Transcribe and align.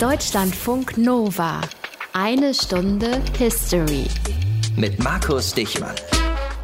Deutschlandfunk 0.00 0.98
Nova. 0.98 1.60
Eine 2.12 2.52
Stunde 2.52 3.22
History. 3.38 4.06
Mit 4.74 5.02
Markus 5.02 5.54
Dichmann. 5.54 5.94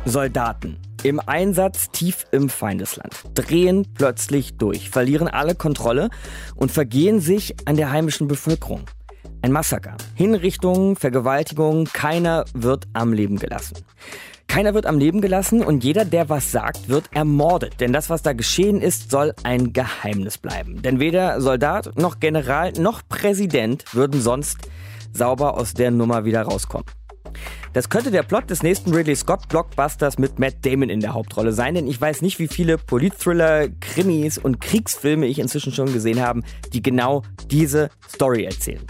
Soldaten 0.05 0.77
im 1.05 1.21
Einsatz 1.21 1.91
tief 1.93 2.27
im 2.33 2.49
Feindesland 2.49 3.15
drehen 3.35 3.87
plötzlich 3.95 4.57
durch, 4.57 4.91
verlieren 4.91 5.29
alle 5.29 5.55
Kontrolle 5.55 6.11
und 6.57 6.73
vergehen 6.73 7.21
sich 7.21 7.55
an 7.67 7.77
der 7.77 7.93
heimischen 7.93 8.27
Bevölkerung. 8.27 8.87
Ein 9.43 9.53
Massaker. 9.53 9.97
Hinrichtungen, 10.17 10.97
Vergewaltigungen, 10.97 11.85
keiner 11.85 12.47
wird 12.53 12.89
am 12.95 13.13
Leben 13.13 13.39
gelassen. 13.39 13.77
Keiner 14.51 14.75
wird 14.75 14.87
am 14.87 14.99
Leben 14.99 15.21
gelassen 15.21 15.63
und 15.63 15.85
jeder, 15.85 16.05
der 16.05 16.29
was 16.29 16.51
sagt, 16.51 16.89
wird 16.89 17.05
ermordet. 17.13 17.75
Denn 17.79 17.93
das, 17.93 18.11
was 18.11 18.23
da 18.23 18.33
geschehen 18.33 18.83
ist, 18.83 19.09
soll 19.09 19.33
ein 19.45 19.73
Geheimnis 19.73 20.39
bleiben. 20.39 20.83
Denn 20.83 20.99
weder 20.99 21.41
Soldat 21.41 21.97
noch 21.97 22.19
General 22.19 22.73
noch 22.73 23.03
Präsident 23.09 23.95
würden 23.95 24.21
sonst 24.21 24.69
sauber 25.13 25.57
aus 25.57 25.75
der 25.75 25.93
Nummer 25.93 26.25
wieder 26.25 26.43
rauskommen. 26.43 26.85
Das 27.75 27.91
könnte 27.91 28.11
der 28.11 28.25
Plot 28.25 28.51
des 28.51 28.65
nächsten 28.65 28.93
Ridley 28.93 29.15
Scott 29.15 29.49
Blockbusters 29.49 30.19
mit 30.19 30.41
Matt 30.41 30.67
Damon 30.67 30.91
in 30.91 30.99
der 30.99 31.15
Hauptrolle 31.15 31.53
sein, 31.53 31.77
denn 31.77 31.87
ich 31.87 32.01
weiß 32.01 32.21
nicht, 32.21 32.41
wie 32.41 32.49
viele 32.49 32.77
Politthriller, 32.77 33.69
Krimis 33.79 34.37
und 34.37 34.61
Kriegsfilme 34.61 35.27
ich 35.27 35.39
inzwischen 35.39 35.73
schon 35.73 35.93
gesehen 35.93 36.21
habe, 36.21 36.41
die 36.73 36.83
genau 36.83 37.23
diese 37.53 37.89
Story 38.13 38.47
erzählen. 38.47 38.85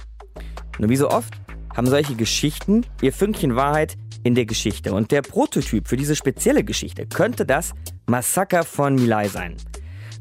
Nur 0.78 0.88
wie 0.88 0.96
so 0.96 1.10
oft 1.10 1.34
haben 1.76 1.86
solche 1.86 2.14
Geschichten 2.14 2.86
ihr 3.02 3.12
Fünkchen 3.12 3.56
Wahrheit 3.56 3.98
in 4.22 4.34
der 4.34 4.46
Geschichte. 4.46 4.92
Und 4.92 5.10
der 5.10 5.22
Prototyp 5.22 5.88
für 5.88 5.96
diese 5.96 6.16
spezielle 6.16 6.64
Geschichte 6.64 7.06
könnte 7.06 7.46
das 7.46 7.72
Massaker 8.06 8.64
von 8.64 8.94
Milai 8.94 9.28
sein. 9.28 9.56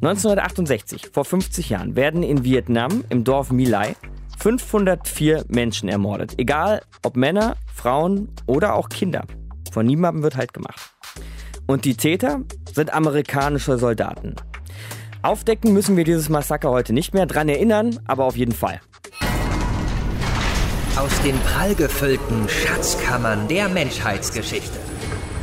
1968, 0.02 1.10
vor 1.12 1.26
50 1.26 1.70
Jahren, 1.70 1.96
werden 1.96 2.24
in 2.24 2.44
Vietnam 2.44 3.04
im 3.10 3.24
Dorf 3.24 3.52
Milai 3.52 3.96
504 4.40 5.46
Menschen 5.50 5.90
ermordet. 5.90 6.36
Egal 6.38 6.82
ob 7.04 7.18
Männer, 7.18 7.58
Frauen 7.74 8.30
oder 8.46 8.76
auch 8.76 8.88
Kinder. 8.88 9.26
Von 9.72 9.86
niemandem 9.86 10.24
wird 10.24 10.38
halt 10.38 10.54
gemacht. 10.54 10.94
Und 11.68 11.86
die 11.86 11.96
Täter 11.96 12.42
sind 12.74 12.94
amerikanische 12.94 13.78
Soldaten. 13.78 14.36
Aufdecken 15.22 15.74
müssen 15.74 15.98
wir 15.98 16.06
dieses 16.06 16.30
Massaker 16.30 16.70
heute 16.70 16.94
nicht 16.94 17.14
mehr, 17.14 17.26
dran 17.26 17.50
erinnern, 17.50 18.00
aber 18.06 18.24
auf 18.24 18.38
jeden 18.38 18.54
Fall. 18.54 18.80
Aus 21.00 21.22
den 21.22 21.40
prallgefüllten 21.40 22.50
Schatzkammern 22.50 23.48
der 23.48 23.70
Menschheitsgeschichte. 23.70 24.78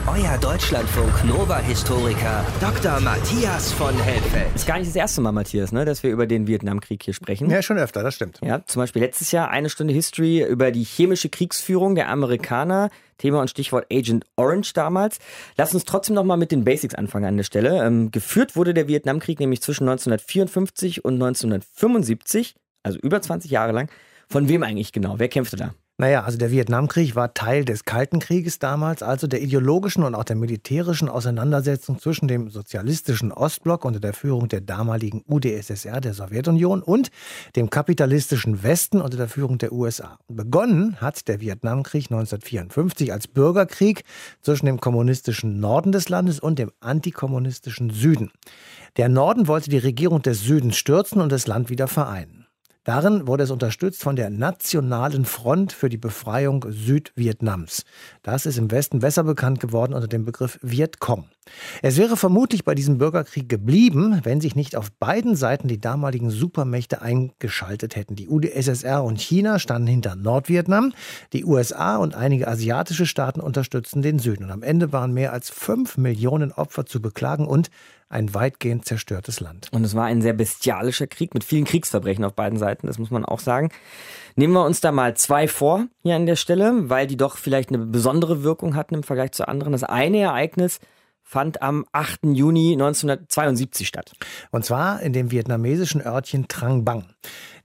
Euer 0.06 0.36
Deutschlandfunk 0.36 1.24
Nova-Historiker 1.24 2.44
Dr. 2.60 3.00
Matthias 3.00 3.72
von 3.72 3.98
Helfeld. 3.98 4.54
Ist 4.54 4.66
gar 4.66 4.76
nicht 4.76 4.88
das 4.88 4.96
erste 4.96 5.22
Mal, 5.22 5.32
Matthias, 5.32 5.72
ne, 5.72 5.86
dass 5.86 6.02
wir 6.02 6.10
über 6.10 6.26
den 6.26 6.46
Vietnamkrieg 6.46 7.02
hier 7.02 7.14
sprechen. 7.14 7.48
Ja, 7.48 7.62
schon 7.62 7.78
öfter, 7.78 8.02
das 8.02 8.14
stimmt. 8.14 8.38
Ja, 8.42 8.66
zum 8.66 8.82
Beispiel 8.82 9.00
letztes 9.00 9.32
Jahr 9.32 9.48
eine 9.48 9.70
Stunde 9.70 9.94
History 9.94 10.44
über 10.44 10.72
die 10.72 10.84
chemische 10.84 11.30
Kriegsführung 11.30 11.94
der 11.94 12.10
Amerikaner. 12.10 12.90
Thema 13.16 13.40
und 13.40 13.48
Stichwort 13.48 13.86
Agent 13.90 14.26
Orange 14.36 14.74
damals. 14.74 15.20
Lass 15.56 15.72
uns 15.72 15.86
trotzdem 15.86 16.16
nochmal 16.16 16.36
mit 16.36 16.52
den 16.52 16.64
Basics 16.64 16.94
anfangen 16.94 17.24
an 17.24 17.36
der 17.38 17.44
Stelle. 17.44 17.82
Ähm, 17.82 18.10
geführt 18.10 18.56
wurde 18.56 18.74
der 18.74 18.88
Vietnamkrieg 18.88 19.40
nämlich 19.40 19.62
zwischen 19.62 19.88
1954 19.88 21.02
und 21.02 21.14
1975, 21.14 22.56
also 22.82 22.98
über 22.98 23.22
20 23.22 23.50
Jahre 23.50 23.72
lang. 23.72 23.88
Von 24.28 24.48
wem 24.48 24.62
eigentlich 24.62 24.92
genau? 24.92 25.18
Wer 25.18 25.28
kämpfte 25.28 25.56
da? 25.56 25.74
Naja, 25.98 26.24
also 26.24 26.36
der 26.36 26.50
Vietnamkrieg 26.50 27.16
war 27.16 27.32
Teil 27.32 27.64
des 27.64 27.86
Kalten 27.86 28.18
Krieges 28.18 28.58
damals, 28.58 29.02
also 29.02 29.26
der 29.26 29.40
ideologischen 29.40 30.02
und 30.02 30.14
auch 30.14 30.24
der 30.24 30.36
militärischen 30.36 31.08
Auseinandersetzung 31.08 31.98
zwischen 31.98 32.28
dem 32.28 32.50
sozialistischen 32.50 33.32
Ostblock 33.32 33.86
unter 33.86 33.98
der 33.98 34.12
Führung 34.12 34.48
der 34.48 34.60
damaligen 34.60 35.24
UdSSR, 35.26 36.02
der 36.02 36.12
Sowjetunion, 36.12 36.82
und 36.82 37.10
dem 37.56 37.70
kapitalistischen 37.70 38.62
Westen 38.62 39.00
unter 39.00 39.16
der 39.16 39.28
Führung 39.28 39.56
der 39.56 39.72
USA. 39.72 40.18
Begonnen 40.28 41.00
hat 41.00 41.28
der 41.28 41.40
Vietnamkrieg 41.40 42.10
1954 42.10 43.14
als 43.14 43.26
Bürgerkrieg 43.26 44.04
zwischen 44.42 44.66
dem 44.66 44.78
kommunistischen 44.78 45.60
Norden 45.60 45.92
des 45.92 46.10
Landes 46.10 46.40
und 46.40 46.58
dem 46.58 46.72
antikommunistischen 46.80 47.88
Süden. 47.88 48.30
Der 48.98 49.08
Norden 49.08 49.48
wollte 49.48 49.70
die 49.70 49.78
Regierung 49.78 50.20
des 50.20 50.42
Südens 50.42 50.76
stürzen 50.76 51.22
und 51.22 51.32
das 51.32 51.46
Land 51.46 51.70
wieder 51.70 51.88
vereinen. 51.88 52.45
Darin 52.86 53.26
wurde 53.26 53.42
es 53.42 53.50
unterstützt 53.50 54.00
von 54.00 54.14
der 54.14 54.30
Nationalen 54.30 55.24
Front 55.24 55.72
für 55.72 55.88
die 55.88 55.96
Befreiung 55.96 56.64
Südvietnams. 56.68 57.82
Das 58.22 58.46
ist 58.46 58.58
im 58.58 58.70
Westen 58.70 59.00
besser 59.00 59.24
bekannt 59.24 59.58
geworden 59.58 59.92
unter 59.92 60.06
dem 60.06 60.24
Begriff 60.24 60.60
Vietcong. 60.62 61.24
Es 61.82 61.96
wäre 61.96 62.16
vermutlich 62.16 62.64
bei 62.64 62.76
diesem 62.76 62.98
Bürgerkrieg 62.98 63.48
geblieben, 63.48 64.20
wenn 64.22 64.40
sich 64.40 64.54
nicht 64.54 64.76
auf 64.76 64.92
beiden 64.92 65.34
Seiten 65.34 65.66
die 65.66 65.80
damaligen 65.80 66.30
Supermächte 66.30 67.02
eingeschaltet 67.02 67.96
hätten. 67.96 68.14
Die 68.14 68.28
UdSSR 68.28 69.02
und 69.02 69.20
China 69.20 69.58
standen 69.58 69.88
hinter 69.88 70.14
Nordvietnam, 70.14 70.92
die 71.32 71.44
USA 71.44 71.96
und 71.96 72.14
einige 72.14 72.46
asiatische 72.46 73.06
Staaten 73.06 73.40
unterstützten 73.40 74.02
den 74.02 74.20
Süden. 74.20 74.44
Und 74.44 74.52
am 74.52 74.62
Ende 74.62 74.92
waren 74.92 75.12
mehr 75.12 75.32
als 75.32 75.50
fünf 75.50 75.98
Millionen 75.98 76.52
Opfer 76.52 76.86
zu 76.86 77.02
beklagen 77.02 77.48
und 77.48 77.68
ein 78.08 78.34
weitgehend 78.34 78.84
zerstörtes 78.84 79.40
Land. 79.40 79.68
Und 79.72 79.84
es 79.84 79.94
war 79.94 80.04
ein 80.04 80.22
sehr 80.22 80.32
bestialischer 80.32 81.06
Krieg 81.06 81.34
mit 81.34 81.44
vielen 81.44 81.64
Kriegsverbrechen 81.64 82.24
auf 82.24 82.34
beiden 82.34 82.58
Seiten, 82.58 82.86
das 82.86 82.98
muss 82.98 83.10
man 83.10 83.24
auch 83.24 83.40
sagen. 83.40 83.70
Nehmen 84.36 84.52
wir 84.52 84.64
uns 84.64 84.80
da 84.80 84.92
mal 84.92 85.16
zwei 85.16 85.48
vor 85.48 85.86
hier 86.02 86.16
an 86.16 86.26
der 86.26 86.36
Stelle, 86.36 86.88
weil 86.88 87.06
die 87.06 87.16
doch 87.16 87.36
vielleicht 87.36 87.70
eine 87.70 87.78
besondere 87.78 88.42
Wirkung 88.42 88.76
hatten 88.76 88.94
im 88.94 89.02
Vergleich 89.02 89.32
zu 89.32 89.48
anderen. 89.48 89.72
Das 89.72 89.82
eine 89.82 90.18
Ereignis 90.18 90.80
fand 91.26 91.60
am 91.60 91.84
8. 91.90 92.20
Juni 92.34 92.72
1972 92.74 93.88
statt. 93.88 94.12
Und 94.52 94.64
zwar 94.64 95.02
in 95.02 95.12
dem 95.12 95.32
vietnamesischen 95.32 96.00
Örtchen 96.00 96.46
Trang 96.46 96.84
Bang. 96.84 97.06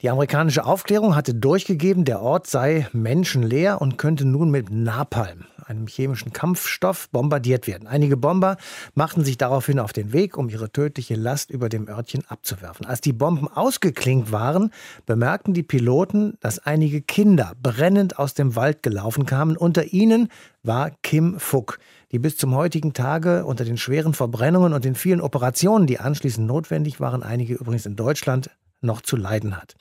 Die 0.02 0.10
amerikanische 0.10 0.66
Aufklärung 0.66 1.16
hatte 1.16 1.36
durchgegeben, 1.36 2.04
der 2.04 2.22
Ort 2.22 2.48
sei 2.48 2.88
menschenleer 2.92 3.80
und 3.80 4.00
könnte 4.00 4.26
nun 4.26 4.50
mit 4.50 4.72
Napalm, 4.72 5.46
einem 5.72 5.88
chemischen 5.88 6.32
Kampfstoff, 6.34 7.10
bombardiert 7.10 7.66
werden. 7.66 7.88
Einige 7.88 8.18
Bomber 8.18 8.58
machten 8.94 9.24
sich 9.24 9.38
daraufhin 9.38 9.80
auf 9.80 9.94
den 9.94 10.14
Weg, 10.14 10.38
um 10.38 10.50
ihre 10.50 10.72
tödliche 10.72 11.16
Last 11.16 11.50
über 11.50 11.70
dem 11.70 11.88
Örtchen 11.88 12.24
abzuwerfen. 12.28 12.86
Als 12.86 13.02
die 13.02 13.14
Bomben 13.14 13.48
ausgeklingt 13.48 14.32
waren, 14.32 14.72
bemerkten 15.06 15.54
die 15.54 15.64
Piloten, 15.64 16.38
dass 16.42 16.60
einige 16.60 17.02
Kinder 17.02 17.54
brennend 17.62 18.20
aus 18.20 18.34
dem 18.34 18.56
Wald 18.56 18.84
gelaufen 18.84 19.26
kamen. 19.26 19.58
Unter 19.58 19.94
ihnen 19.94 20.30
war 20.62 20.92
Kim 21.02 21.40
Phuc 21.40 21.80
die 22.12 22.20
bis 22.20 22.36
zum 22.36 22.56
heutigen 22.56 22.94
Tage 22.94 23.46
unter 23.46 23.64
den 23.64 23.78
schweren 23.78 24.14
Verbrennungen 24.14 24.74
und 24.74 24.84
den 24.84 24.96
vielen 24.96 25.22
Operationen, 25.22 25.88
die 25.88 26.00
anschließend 26.00 26.46
notwendig 26.46 27.00
waren, 27.00 27.24
einige 27.24 27.54
übrigens 27.54 27.86
in 27.86 27.96
Deutschland, 27.96 28.50
noch 28.82 29.02
zu 29.02 29.16
leiden 29.16 29.56
hat. 29.56 29.76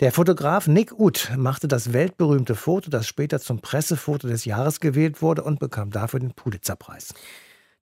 Der 0.00 0.12
Fotograf 0.12 0.66
Nick 0.66 0.92
Uth 0.98 1.30
machte 1.36 1.68
das 1.68 1.92
weltberühmte 1.92 2.54
Foto, 2.54 2.90
das 2.90 3.06
später 3.06 3.40
zum 3.40 3.60
Pressefoto 3.60 4.28
des 4.28 4.44
Jahres 4.44 4.80
gewählt 4.80 5.22
wurde 5.22 5.42
und 5.42 5.58
bekam 5.58 5.90
dafür 5.90 6.20
den 6.20 6.32
Pulitzerpreis. 6.32 7.14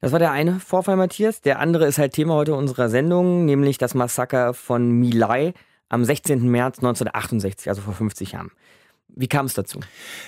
Das 0.00 0.12
war 0.12 0.18
der 0.18 0.30
eine 0.30 0.60
Vorfall, 0.60 0.96
Matthias. 0.96 1.42
Der 1.42 1.58
andere 1.58 1.86
ist 1.86 1.98
halt 1.98 2.14
Thema 2.14 2.34
heute 2.34 2.54
unserer 2.54 2.88
Sendung, 2.88 3.44
nämlich 3.44 3.76
das 3.76 3.94
Massaker 3.94 4.54
von 4.54 4.90
Milai 4.90 5.52
am 5.90 6.04
16. 6.04 6.48
März 6.48 6.78
1968, 6.78 7.68
also 7.68 7.82
vor 7.82 7.92
50 7.92 8.32
Jahren. 8.32 8.50
Wie 9.16 9.28
kam 9.28 9.46
es 9.46 9.54
dazu? 9.54 9.80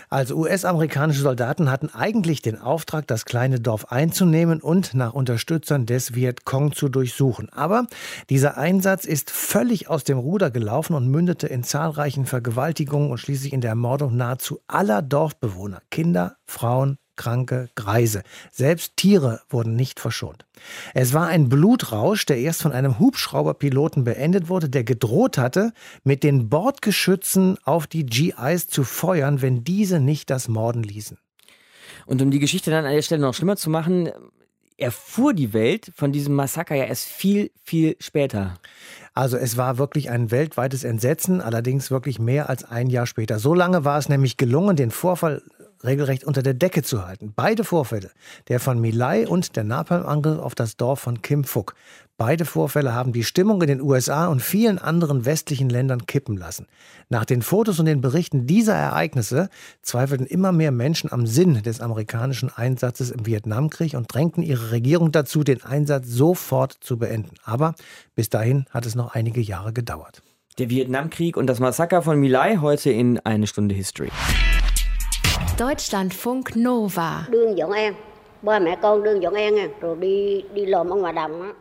Also 0.09 0.37
US-amerikanische 0.37 1.23
Soldaten 1.23 1.71
hatten 1.71 1.91
eigentlich 1.91 2.43
den 2.43 2.59
Auftrag, 2.59 3.07
das 3.07 3.25
kleine 3.25 3.61
Dorf 3.61 3.93
einzunehmen 3.93 4.61
und 4.61 4.95
nach 4.95 5.13
Unterstützern 5.13 5.87
des 5.87 6.15
Vietcong 6.15 6.73
zu 6.73 6.89
durchsuchen. 6.89 7.49
Aber 7.51 7.87
dieser 8.31 8.57
Einsatz 8.57 9.05
ist 9.05 9.31
völlig 9.31 9.89
aus 9.89 10.05
dem 10.05 10.19
Ruder 10.19 10.51
gelaufen 10.51 10.95
und 10.95 11.09
mündete 11.09 11.47
in 11.47 11.65
zahlreichen 11.65 12.27
Vergewaltigungen 12.27 13.11
und 13.11 13.19
schließlich 13.19 13.53
in 13.53 13.61
der 13.61 13.71
Ermordung 13.71 14.17
nahezu 14.17 14.61
aller 14.67 15.03
Dorfbewohner, 15.03 15.83
Kinder, 15.91 16.37
Frauen, 16.45 16.99
Kranke, 17.17 17.69
Greise. 17.75 18.23
Selbst 18.51 18.97
Tiere 18.97 19.41
wurden 19.49 19.77
nicht 19.77 20.01
verschont. 20.01 20.47
Es 20.95 21.13
war 21.13 21.27
ein 21.27 21.49
Blutrausch, 21.49 22.27
der 22.27 22.39
erst 22.39 22.63
von 22.63 22.73
einem 22.73 22.99
Hubschrauberpiloten 22.99 24.05
beendet 24.05 24.49
wurde, 24.49 24.69
der 24.69 24.85
gedroht 24.85 25.39
hatte, 25.39 25.73
mit 26.05 26.23
den 26.23 26.49
Bordgeschützen 26.49 27.59
auf 27.65 27.87
die 27.87 28.07
GIs 28.07 28.67
zu 28.67 28.85
feuern, 28.85 29.43
wenn 29.43 29.65
diese 29.65 30.01
nicht 30.01 30.31
das 30.31 30.49
Morden 30.49 30.83
ließen. 30.83 31.19
Und 32.07 32.23
um 32.23 32.31
die 32.31 32.39
Geschichte 32.39 32.71
dann 32.71 32.85
an 32.85 32.95
der 32.95 33.03
Stelle 33.03 33.23
noch 33.23 33.35
schlimmer 33.35 33.57
zu 33.57 33.71
machen, 33.71 34.11
erfuhr 34.77 35.33
die 35.33 35.53
Welt 35.53 35.93
von 35.95 36.13
diesem 36.13 36.35
Massaker 36.35 36.75
ja 36.75 36.85
erst 36.85 37.07
viel, 37.07 37.51
viel 37.63 37.97
später. 38.01 38.59
Also 39.15 39.37
es 39.37 39.57
war 39.57 39.79
wirklich 39.79 40.11
ein 40.11 40.31
weltweites 40.31 40.85
Entsetzen, 40.85 41.41
allerdings 41.41 41.91
wirklich 41.91 42.19
mehr 42.19 42.49
als 42.49 42.65
ein 42.65 42.89
Jahr 42.89 43.07
später. 43.07 43.39
So 43.39 43.55
lange 43.55 43.85
war 43.85 43.99
es 43.99 44.09
nämlich 44.09 44.37
gelungen, 44.37 44.77
den 44.77 44.91
Vorfall 44.91 45.43
regelrecht 45.85 46.25
unter 46.25 46.43
der 46.43 46.55
Decke 46.55 46.83
zu 46.83 47.07
halten. 47.07 47.33
Beide 47.35 47.65
Vorfälle, 47.65 48.11
der 48.49 48.61
von 48.61 48.81
Milai 48.81 49.27
und 49.27 49.57
der 49.57 49.65
Napalm-Angriff 49.65 50.39
auf 50.39 50.55
das 50.55 50.77
Dorf 50.77 51.01
von 51.01 51.23
Kim 51.23 51.45
Phuc. 51.45 51.75
Beide 52.17 52.45
Vorfälle 52.45 52.95
haben 52.95 53.13
die 53.13 53.25
Stimmung 53.25 53.61
in 53.63 53.69
den 53.69 53.81
USA 53.81 54.29
und 54.29 54.43
vielen 54.43 54.79
anderen 54.79 55.25
westlichen 55.25 55.69
Ländern 55.69 56.07
kippen 56.07 56.37
lassen. 56.37 56.69
Nach 57.09 57.25
den 57.25 57.43
Fotos 57.43 57.81
und 57.81 57.87
den 57.87 58.01
Berichten 58.01 58.47
dieser 58.47 58.75
Ereignisse 58.75 59.49
zweifelten 59.81 60.27
immer 60.27 60.53
mehr 60.53 60.71
Menschen 60.71 61.11
am 61.11 61.27
Sinn 61.27 61.63
des 61.63 61.81
amerikanischen 61.81 62.51
Einsatzes 62.55 63.11
im 63.11 63.27
Vietnamkrieg 63.27 63.95
und 63.95 64.13
drängten 64.13 64.43
ihre 64.43 64.71
Regierung 64.71 65.11
dazu, 65.11 65.43
den 65.43 65.65
Einsatz 65.65 66.07
sofort 66.07 66.77
zu 66.81 66.99
beenden. 66.99 67.35
Aber 67.45 67.75
bis 68.15 68.29
dahin 68.29 68.67
hat 68.71 68.87
es 68.87 68.95
noch 68.95 69.15
einige 69.15 69.41
Jahre 69.41 69.73
gedauert. 69.73 70.23
Der 70.59 70.69
Vietnamkrieg 70.69 71.37
und 71.37 71.47
das 71.47 71.61
Massaker 71.61 72.03
von 72.03 72.21
My 72.21 72.59
heute 72.61 72.91
in 72.91 73.19
eine 73.21 73.47
Stunde 73.47 73.75
History. 73.75 74.11
Deutschlandfunk 75.63 76.57
Nova. 76.57 77.29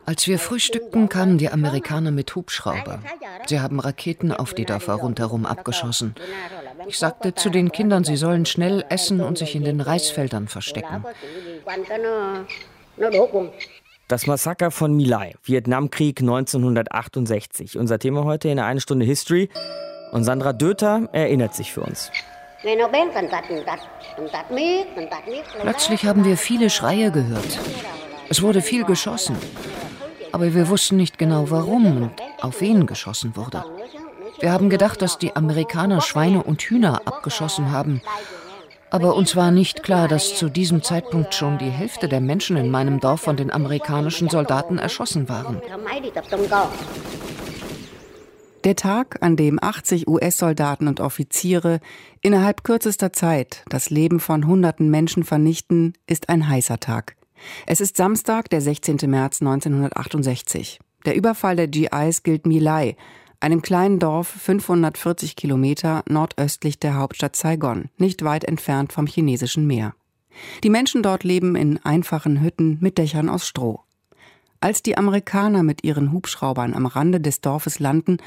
Als 0.07 0.27
wir 0.27 0.39
frühstückten, 0.39 1.07
kamen 1.07 1.37
die 1.37 1.49
Amerikaner 1.49 2.09
mit 2.09 2.35
Hubschrauber. 2.35 2.99
Sie 3.45 3.59
haben 3.59 3.79
Raketen 3.79 4.31
auf 4.31 4.55
die 4.55 4.65
Dörfer 4.65 4.95
rundherum 4.95 5.45
abgeschossen. 5.45 6.15
Ich 6.87 6.97
sagte 6.97 7.35
zu 7.35 7.51
den 7.51 7.71
Kindern, 7.71 8.03
sie 8.03 8.15
sollen 8.15 8.47
schnell 8.47 8.83
essen 8.89 9.21
und 9.21 9.37
sich 9.37 9.55
in 9.55 9.65
den 9.65 9.81
Reisfeldern 9.81 10.47
verstecken. 10.47 11.05
Das 14.07 14.25
Massaker 14.25 14.71
von 14.71 14.97
My 14.97 15.35
Vietnamkrieg 15.43 16.21
1968. 16.21 17.77
Unser 17.77 17.99
Thema 17.99 18.23
heute 18.23 18.49
in 18.49 18.57
einer 18.57 18.79
Stunde 18.79 19.05
History. 19.05 19.49
Und 20.11 20.23
Sandra 20.23 20.53
Döter 20.53 21.07
erinnert 21.11 21.53
sich 21.53 21.71
für 21.71 21.81
uns. 21.81 22.09
Plötzlich 25.61 26.05
haben 26.05 26.25
wir 26.25 26.37
viele 26.37 26.69
Schreie 26.69 27.11
gehört. 27.11 27.59
Es 28.29 28.41
wurde 28.41 28.61
viel 28.61 28.83
geschossen. 28.83 29.35
Aber 30.31 30.53
wir 30.53 30.69
wussten 30.69 30.97
nicht 30.97 31.17
genau 31.17 31.49
warum 31.49 31.85
und 32.03 32.11
auf 32.41 32.61
wen 32.61 32.85
geschossen 32.85 33.35
wurde. 33.35 33.65
Wir 34.39 34.51
haben 34.51 34.69
gedacht, 34.69 35.01
dass 35.01 35.17
die 35.17 35.35
Amerikaner 35.35 36.01
Schweine 36.01 36.43
und 36.43 36.61
Hühner 36.61 37.01
abgeschossen 37.05 37.71
haben. 37.71 38.01
Aber 38.89 39.15
uns 39.15 39.35
war 39.35 39.51
nicht 39.51 39.83
klar, 39.83 40.07
dass 40.07 40.35
zu 40.35 40.49
diesem 40.49 40.83
Zeitpunkt 40.83 41.33
schon 41.33 41.57
die 41.57 41.69
Hälfte 41.69 42.09
der 42.09 42.21
Menschen 42.21 42.57
in 42.57 42.69
meinem 42.69 42.99
Dorf 42.99 43.21
von 43.21 43.37
den 43.37 43.51
amerikanischen 43.51 44.29
Soldaten 44.29 44.77
erschossen 44.77 45.29
waren. 45.29 45.61
Der 48.63 48.75
Tag, 48.75 49.17
an 49.21 49.35
dem 49.37 49.57
80 49.59 50.07
US-Soldaten 50.07 50.87
und 50.87 50.99
Offiziere 50.99 51.79
innerhalb 52.21 52.63
kürzester 52.63 53.11
Zeit 53.11 53.63
das 53.69 53.89
Leben 53.89 54.19
von 54.19 54.45
hunderten 54.45 54.91
Menschen 54.91 55.23
vernichten, 55.23 55.93
ist 56.05 56.29
ein 56.29 56.47
heißer 56.47 56.79
Tag. 56.79 57.15
Es 57.65 57.81
ist 57.81 57.97
Samstag, 57.97 58.51
der 58.51 58.61
16. 58.61 58.97
März 59.07 59.41
1968. 59.41 60.79
Der 61.07 61.15
Überfall 61.15 61.55
der 61.55 61.69
GIs 61.69 62.21
gilt 62.21 62.45
Milai, 62.45 62.97
einem 63.39 63.63
kleinen 63.63 63.97
Dorf 63.97 64.27
540 64.27 65.35
Kilometer 65.35 66.03
nordöstlich 66.07 66.77
der 66.77 66.97
Hauptstadt 66.97 67.35
Saigon, 67.35 67.85
nicht 67.97 68.23
weit 68.23 68.43
entfernt 68.43 68.93
vom 68.93 69.07
chinesischen 69.07 69.65
Meer. 69.65 69.95
Die 70.63 70.69
Menschen 70.69 71.01
dort 71.01 71.23
leben 71.23 71.55
in 71.55 71.83
einfachen 71.83 72.41
Hütten 72.41 72.77
mit 72.79 72.99
Dächern 72.99 73.27
aus 73.27 73.47
Stroh. 73.47 73.81
Als 74.61 74.83
die 74.83 74.95
Amerikaner 74.95 75.63
mit 75.63 75.83
ihren 75.83 76.11
Hubschraubern 76.11 76.75
am 76.75 76.85
Rande 76.85 77.19
des 77.19 77.41
Dorfes 77.41 77.79
landen, 77.79 78.17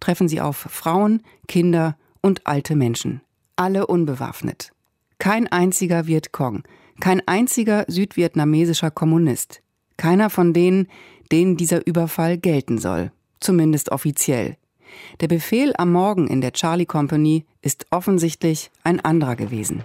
treffen 0.00 0.28
sie 0.28 0.40
auf 0.40 0.56
Frauen, 0.56 1.22
Kinder 1.46 1.96
und 2.20 2.46
alte 2.46 2.74
Menschen. 2.74 3.20
Alle 3.54 3.86
unbewaffnet. 3.86 4.72
Kein 5.18 5.46
einziger 5.46 6.08
Vietcong, 6.08 6.64
kein 7.00 7.22
einziger 7.26 7.84
südvietnamesischer 7.86 8.90
Kommunist. 8.90 9.62
Keiner 9.96 10.30
von 10.30 10.52
denen, 10.52 10.88
denen 11.30 11.56
dieser 11.56 11.86
Überfall 11.86 12.38
gelten 12.38 12.78
soll. 12.78 13.12
Zumindest 13.38 13.92
offiziell. 13.92 14.56
Der 15.20 15.28
Befehl 15.28 15.74
am 15.76 15.92
Morgen 15.92 16.26
in 16.26 16.40
der 16.40 16.52
Charlie 16.52 16.86
Company 16.86 17.44
ist 17.62 17.86
offensichtlich 17.90 18.72
ein 18.82 19.00
anderer 19.00 19.36
gewesen. 19.36 19.82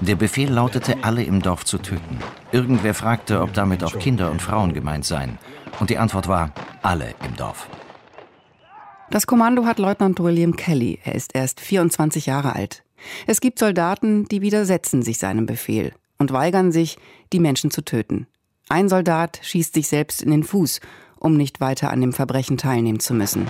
Der 0.00 0.16
Befehl 0.16 0.50
lautete, 0.50 1.04
alle 1.04 1.22
im 1.22 1.40
Dorf 1.40 1.64
zu 1.64 1.78
töten. 1.78 2.18
Irgendwer 2.50 2.94
fragte, 2.94 3.40
ob 3.40 3.52
damit 3.54 3.84
auch 3.84 3.96
Kinder 4.00 4.32
und 4.32 4.42
Frauen 4.42 4.74
gemeint 4.74 5.04
seien. 5.04 5.38
Und 5.78 5.88
die 5.88 5.98
Antwort 5.98 6.26
war, 6.26 6.50
alle 6.82 7.14
im 7.24 7.36
Dorf. 7.36 7.68
Das 9.10 9.28
Kommando 9.28 9.66
hat 9.66 9.78
Leutnant 9.78 10.18
William 10.18 10.56
Kelly. 10.56 10.98
Er 11.04 11.14
ist 11.14 11.32
erst 11.32 11.60
24 11.60 12.26
Jahre 12.26 12.56
alt. 12.56 12.82
Es 13.28 13.40
gibt 13.40 13.60
Soldaten, 13.60 14.24
die 14.24 14.42
widersetzen 14.42 15.02
sich 15.02 15.18
seinem 15.18 15.46
Befehl 15.46 15.92
und 16.18 16.32
weigern 16.32 16.72
sich, 16.72 16.98
die 17.32 17.38
Menschen 17.38 17.70
zu 17.70 17.82
töten. 17.82 18.26
Ein 18.68 18.88
Soldat 18.88 19.38
schießt 19.42 19.74
sich 19.74 19.86
selbst 19.86 20.22
in 20.22 20.32
den 20.32 20.42
Fuß, 20.42 20.80
um 21.20 21.36
nicht 21.36 21.60
weiter 21.60 21.90
an 21.90 22.00
dem 22.00 22.12
Verbrechen 22.12 22.56
teilnehmen 22.56 22.98
zu 22.98 23.14
müssen. 23.14 23.48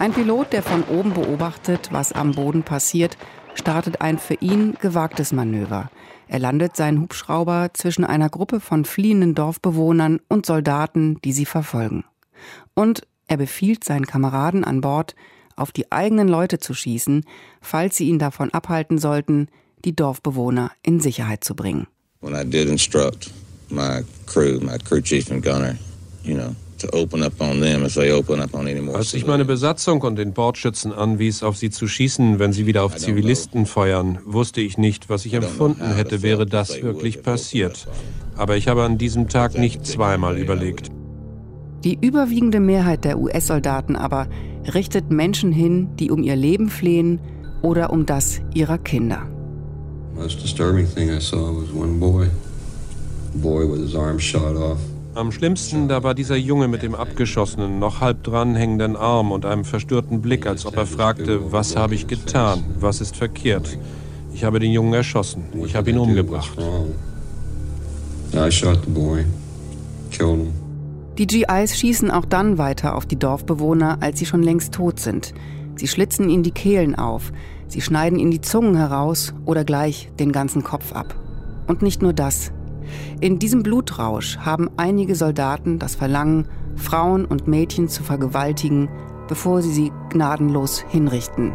Ein 0.00 0.14
Pilot, 0.14 0.54
der 0.54 0.62
von 0.62 0.82
oben 0.84 1.12
beobachtet, 1.12 1.90
was 1.92 2.12
am 2.12 2.32
Boden 2.32 2.62
passiert, 2.62 3.18
startet 3.52 4.00
ein 4.00 4.16
für 4.16 4.32
ihn 4.32 4.72
gewagtes 4.80 5.30
Manöver. 5.30 5.90
Er 6.26 6.38
landet 6.38 6.74
seinen 6.74 7.02
Hubschrauber 7.02 7.72
zwischen 7.74 8.06
einer 8.06 8.30
Gruppe 8.30 8.60
von 8.60 8.86
fliehenden 8.86 9.34
Dorfbewohnern 9.34 10.18
und 10.26 10.46
Soldaten, 10.46 11.20
die 11.22 11.34
sie 11.34 11.44
verfolgen. 11.44 12.04
Und 12.72 13.02
er 13.26 13.36
befiehlt 13.36 13.84
seinen 13.84 14.06
Kameraden 14.06 14.64
an 14.64 14.80
Bord, 14.80 15.14
auf 15.54 15.70
die 15.70 15.92
eigenen 15.92 16.28
Leute 16.28 16.60
zu 16.60 16.72
schießen, 16.72 17.26
falls 17.60 17.98
sie 17.98 18.08
ihn 18.08 18.18
davon 18.18 18.48
abhalten 18.54 18.96
sollten, 18.96 19.48
die 19.84 19.94
Dorfbewohner 19.94 20.72
in 20.82 21.00
Sicherheit 21.00 21.44
zu 21.44 21.54
bringen. 21.54 21.88
When 22.22 22.34
I 22.34 22.48
did 22.48 22.70
instruct 22.70 23.30
my 23.68 24.02
crew, 24.24 24.60
my 24.62 24.78
crew 24.78 25.02
chief 25.02 25.30
and 25.30 25.44
gunner, 25.44 25.76
you 26.22 26.36
know, 26.36 26.56
als 28.94 29.14
ich 29.14 29.26
meine 29.26 29.44
Besatzung 29.44 30.02
und 30.02 30.16
den 30.16 30.32
Bordschützen 30.32 30.92
anwies, 30.92 31.42
auf 31.42 31.56
sie 31.56 31.70
zu 31.70 31.86
schießen, 31.86 32.38
wenn 32.38 32.52
sie 32.52 32.66
wieder 32.66 32.84
auf 32.84 32.96
Zivilisten 32.96 33.66
feuern, 33.66 34.18
wusste 34.24 34.60
ich 34.60 34.78
nicht, 34.78 35.08
was 35.08 35.26
ich 35.26 35.34
empfunden 35.34 35.94
hätte, 35.94 36.22
wäre 36.22 36.46
das 36.46 36.82
wirklich 36.82 37.22
passiert. 37.22 37.86
Aber 38.36 38.56
ich 38.56 38.68
habe 38.68 38.84
an 38.84 38.98
diesem 38.98 39.28
Tag 39.28 39.58
nicht 39.58 39.86
zweimal 39.86 40.38
überlegt. 40.38 40.90
Die 41.84 41.98
überwiegende 42.00 42.60
Mehrheit 42.60 43.04
der 43.04 43.18
US-Soldaten 43.18 43.96
aber 43.96 44.28
richtet 44.74 45.10
Menschen 45.10 45.52
hin, 45.52 45.88
die 45.98 46.10
um 46.10 46.22
ihr 46.22 46.36
Leben 46.36 46.68
flehen 46.68 47.20
oder 47.62 47.90
um 47.90 48.06
das 48.06 48.40
ihrer 48.54 48.78
Kinder. 48.78 49.26
Most 50.14 50.42
disturbing 50.42 50.86
thing 50.86 51.08
I 51.08 51.20
saw 51.20 51.50
was 51.50 51.72
one 51.72 51.98
boy. 51.98 52.26
A 52.26 53.38
boy 53.38 53.66
with 53.66 53.80
his 53.80 53.94
arm 53.94 54.18
shot 54.18 54.56
off. 54.56 54.78
Am 55.14 55.32
schlimmsten, 55.32 55.88
da 55.88 56.04
war 56.04 56.14
dieser 56.14 56.36
Junge 56.36 56.68
mit 56.68 56.82
dem 56.82 56.94
abgeschossenen, 56.94 57.80
noch 57.80 58.00
halb 58.00 58.22
dranhängenden 58.22 58.94
Arm 58.94 59.32
und 59.32 59.44
einem 59.44 59.64
verstörten 59.64 60.22
Blick, 60.22 60.46
als 60.46 60.66
ob 60.66 60.76
er 60.76 60.86
fragte, 60.86 61.52
was 61.52 61.74
habe 61.74 61.96
ich 61.96 62.06
getan, 62.06 62.62
was 62.78 63.00
ist 63.00 63.16
verkehrt. 63.16 63.76
Ich 64.32 64.44
habe 64.44 64.60
den 64.60 64.70
Jungen 64.70 64.94
erschossen, 64.94 65.42
ich 65.64 65.74
habe 65.74 65.90
ihn 65.90 65.98
umgebracht. 65.98 66.56
Die 71.18 71.26
GIs 71.26 71.78
schießen 71.78 72.10
auch 72.12 72.24
dann 72.24 72.56
weiter 72.56 72.94
auf 72.94 73.04
die 73.04 73.18
Dorfbewohner, 73.18 73.98
als 74.00 74.20
sie 74.20 74.26
schon 74.26 74.44
längst 74.44 74.74
tot 74.74 75.00
sind. 75.00 75.34
Sie 75.74 75.88
schlitzen 75.88 76.30
ihnen 76.30 76.44
die 76.44 76.52
Kehlen 76.52 76.94
auf, 76.94 77.32
sie 77.66 77.80
schneiden 77.80 78.20
ihnen 78.20 78.30
die 78.30 78.40
Zungen 78.40 78.76
heraus 78.76 79.34
oder 79.44 79.64
gleich 79.64 80.12
den 80.20 80.30
ganzen 80.30 80.62
Kopf 80.62 80.92
ab. 80.92 81.16
Und 81.66 81.82
nicht 81.82 82.00
nur 82.00 82.12
das, 82.12 82.52
in 83.20 83.38
diesem 83.38 83.62
Blutrausch 83.62 84.38
haben 84.38 84.70
einige 84.76 85.14
Soldaten 85.14 85.78
das 85.78 85.94
Verlangen, 85.94 86.48
Frauen 86.76 87.24
und 87.24 87.46
Mädchen 87.46 87.88
zu 87.88 88.02
vergewaltigen, 88.02 88.88
bevor 89.28 89.62
sie 89.62 89.72
sie 89.72 89.92
gnadenlos 90.10 90.84
hinrichten. 90.88 91.54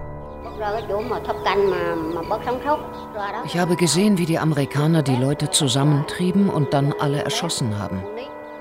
Ich 3.45 3.57
habe 3.57 3.75
gesehen, 3.75 4.17
wie 4.17 4.25
die 4.25 4.39
Amerikaner 4.39 5.03
die 5.03 5.15
Leute 5.15 5.49
zusammentrieben 5.49 6.49
und 6.49 6.73
dann 6.73 6.93
alle 6.99 7.23
erschossen 7.23 7.77
haben. 7.77 8.01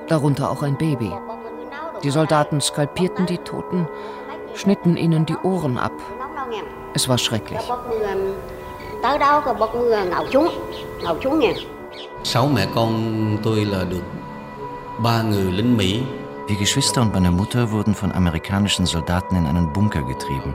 Darunter 0.09 0.51
auch 0.51 0.63
ein 0.63 0.77
Baby. 0.77 1.13
Die 2.03 2.11
Soldaten 2.11 2.61
skalpierten 2.61 3.27
die 3.27 3.39
Toten, 3.39 3.89
schnitten 4.55 4.97
ihnen 4.97 5.25
die 5.25 5.37
Ohren 5.37 5.79
ab. 5.79 5.93
Es 6.95 7.09
war 7.09 7.19
schrecklich. 7.19 7.61
Sáu 12.25 12.49
mẹ 12.49 12.67
con 12.75 13.37
tôi 13.43 13.65
là 13.65 13.85
được 13.85 14.03
ba 15.03 15.23
người 15.23 15.53
lính 15.53 15.77
Mỹ. 15.77 16.03
Die 16.49 16.57
Geschwister 16.57 17.03
und 17.03 17.13
meine 17.13 17.31
Mutter 17.31 17.71
wurden 17.71 17.95
von 17.95 18.13
amerikanischen 18.13 18.87
Soldaten 18.87 19.37
in 19.37 19.47
einen 19.47 19.73
Bunker 19.73 20.03
getrieben. 20.03 20.55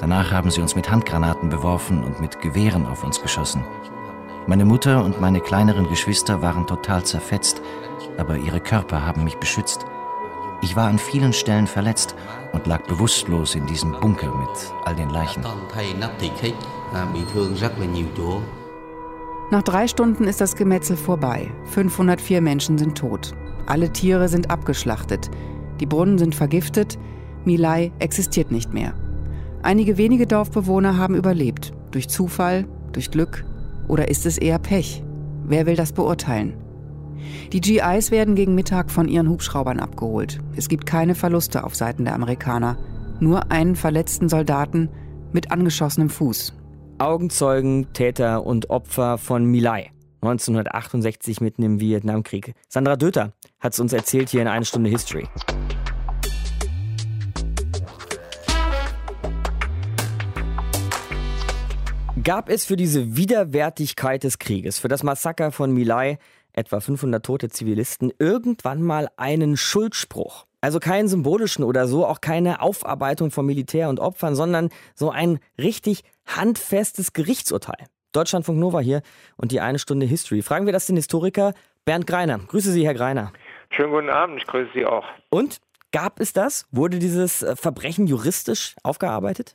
Danach 0.00 0.32
haben 0.32 0.50
sie 0.50 0.62
uns 0.62 0.74
mit 0.74 0.90
Handgranaten 0.90 1.50
beworfen 1.50 2.02
und 2.04 2.20
mit 2.20 2.40
Gewehren 2.40 2.86
auf 2.86 3.04
uns 3.04 3.20
geschossen. 3.20 3.62
Meine 4.46 4.64
Mutter 4.64 5.04
und 5.04 5.20
meine 5.20 5.40
kleineren 5.40 5.88
Geschwister 5.88 6.40
waren 6.40 6.66
total 6.66 7.04
zerfetzt, 7.04 7.60
aber 8.16 8.36
ihre 8.36 8.60
Körper 8.60 9.04
haben 9.04 9.24
mich 9.24 9.36
beschützt. 9.36 9.84
Ich 10.62 10.76
war 10.76 10.88
an 10.88 10.98
vielen 10.98 11.32
Stellen 11.34 11.66
verletzt 11.66 12.14
und 12.52 12.66
lag 12.66 12.82
bewusstlos 12.86 13.54
in 13.54 13.66
diesem 13.66 13.92
Bunker 14.00 14.34
mit 14.34 14.72
all 14.86 14.94
den 14.94 15.10
Leichen. 15.10 15.44
Nach 19.52 19.62
drei 19.62 19.86
Stunden 19.86 20.24
ist 20.24 20.40
das 20.40 20.56
Gemetzel 20.56 20.96
vorbei. 20.96 21.48
504 21.66 22.40
Menschen 22.40 22.78
sind 22.78 22.98
tot. 22.98 23.32
Alle 23.66 23.92
Tiere 23.92 24.28
sind 24.28 24.50
abgeschlachtet. 24.50 25.30
Die 25.78 25.86
Brunnen 25.86 26.18
sind 26.18 26.34
vergiftet. 26.34 26.98
Milai 27.44 27.92
existiert 28.00 28.50
nicht 28.50 28.74
mehr. 28.74 28.94
Einige 29.62 29.98
wenige 29.98 30.26
Dorfbewohner 30.26 30.98
haben 30.98 31.14
überlebt. 31.14 31.72
Durch 31.92 32.08
Zufall, 32.08 32.66
durch 32.92 33.12
Glück 33.12 33.44
oder 33.86 34.08
ist 34.08 34.26
es 34.26 34.36
eher 34.36 34.58
Pech? 34.58 35.04
Wer 35.44 35.66
will 35.66 35.76
das 35.76 35.92
beurteilen? 35.92 36.54
Die 37.52 37.60
GIs 37.60 38.10
werden 38.10 38.34
gegen 38.34 38.56
Mittag 38.56 38.90
von 38.90 39.06
ihren 39.06 39.28
Hubschraubern 39.28 39.78
abgeholt. 39.78 40.40
Es 40.56 40.68
gibt 40.68 40.86
keine 40.86 41.14
Verluste 41.14 41.62
auf 41.62 41.76
Seiten 41.76 42.04
der 42.04 42.14
Amerikaner. 42.14 42.76
Nur 43.20 43.52
einen 43.52 43.76
verletzten 43.76 44.28
Soldaten 44.28 44.88
mit 45.32 45.52
angeschossenem 45.52 46.10
Fuß. 46.10 46.52
Augenzeugen, 46.98 47.92
Täter 47.92 48.46
und 48.46 48.70
Opfer 48.70 49.18
von 49.18 49.44
Milai. 49.44 49.90
1968 50.22 51.42
mitten 51.42 51.62
im 51.62 51.78
Vietnamkrieg. 51.78 52.54
Sandra 52.70 52.96
Döter 52.96 53.34
hat 53.60 53.74
es 53.74 53.80
uns 53.80 53.92
erzählt 53.92 54.30
hier 54.30 54.40
in 54.40 54.48
eine 54.48 54.64
Stunde 54.64 54.88
History. 54.88 55.28
Gab 62.24 62.48
es 62.48 62.64
für 62.64 62.76
diese 62.76 63.14
Widerwärtigkeit 63.14 64.24
des 64.24 64.38
Krieges, 64.38 64.78
für 64.78 64.88
das 64.88 65.02
Massaker 65.02 65.52
von 65.52 65.72
Milai, 65.72 66.18
etwa 66.54 66.80
500 66.80 67.24
tote 67.24 67.50
Zivilisten, 67.50 68.10
irgendwann 68.18 68.82
mal 68.82 69.10
einen 69.18 69.58
Schuldspruch? 69.58 70.46
Also 70.66 70.80
keinen 70.80 71.06
symbolischen 71.06 71.62
oder 71.62 71.86
so, 71.86 72.04
auch 72.04 72.20
keine 72.20 72.60
Aufarbeitung 72.60 73.30
von 73.30 73.46
Militär 73.46 73.88
und 73.88 74.00
Opfern, 74.00 74.34
sondern 74.34 74.70
so 74.96 75.10
ein 75.12 75.38
richtig 75.60 76.02
handfestes 76.26 77.12
Gerichtsurteil. 77.12 77.86
Deutschlandfunk 78.12 78.58
Nova 78.58 78.80
hier 78.80 79.02
und 79.36 79.52
die 79.52 79.60
eine 79.60 79.78
Stunde 79.78 80.06
History. 80.06 80.42
Fragen 80.42 80.66
wir 80.66 80.72
das 80.72 80.86
den 80.86 80.96
Historiker 80.96 81.54
Bernd 81.84 82.08
Greiner. 82.08 82.40
Grüße 82.48 82.72
Sie, 82.72 82.84
Herr 82.84 82.94
Greiner. 82.94 83.32
Schönen 83.70 83.92
guten 83.92 84.10
Abend, 84.10 84.38
ich 84.38 84.46
grüße 84.48 84.70
Sie 84.74 84.84
auch. 84.84 85.04
Und 85.30 85.60
gab 85.92 86.18
es 86.18 86.32
das? 86.32 86.66
Wurde 86.72 86.98
dieses 86.98 87.44
äh, 87.44 87.54
Verbrechen 87.54 88.08
juristisch 88.08 88.74
aufgearbeitet? 88.82 89.54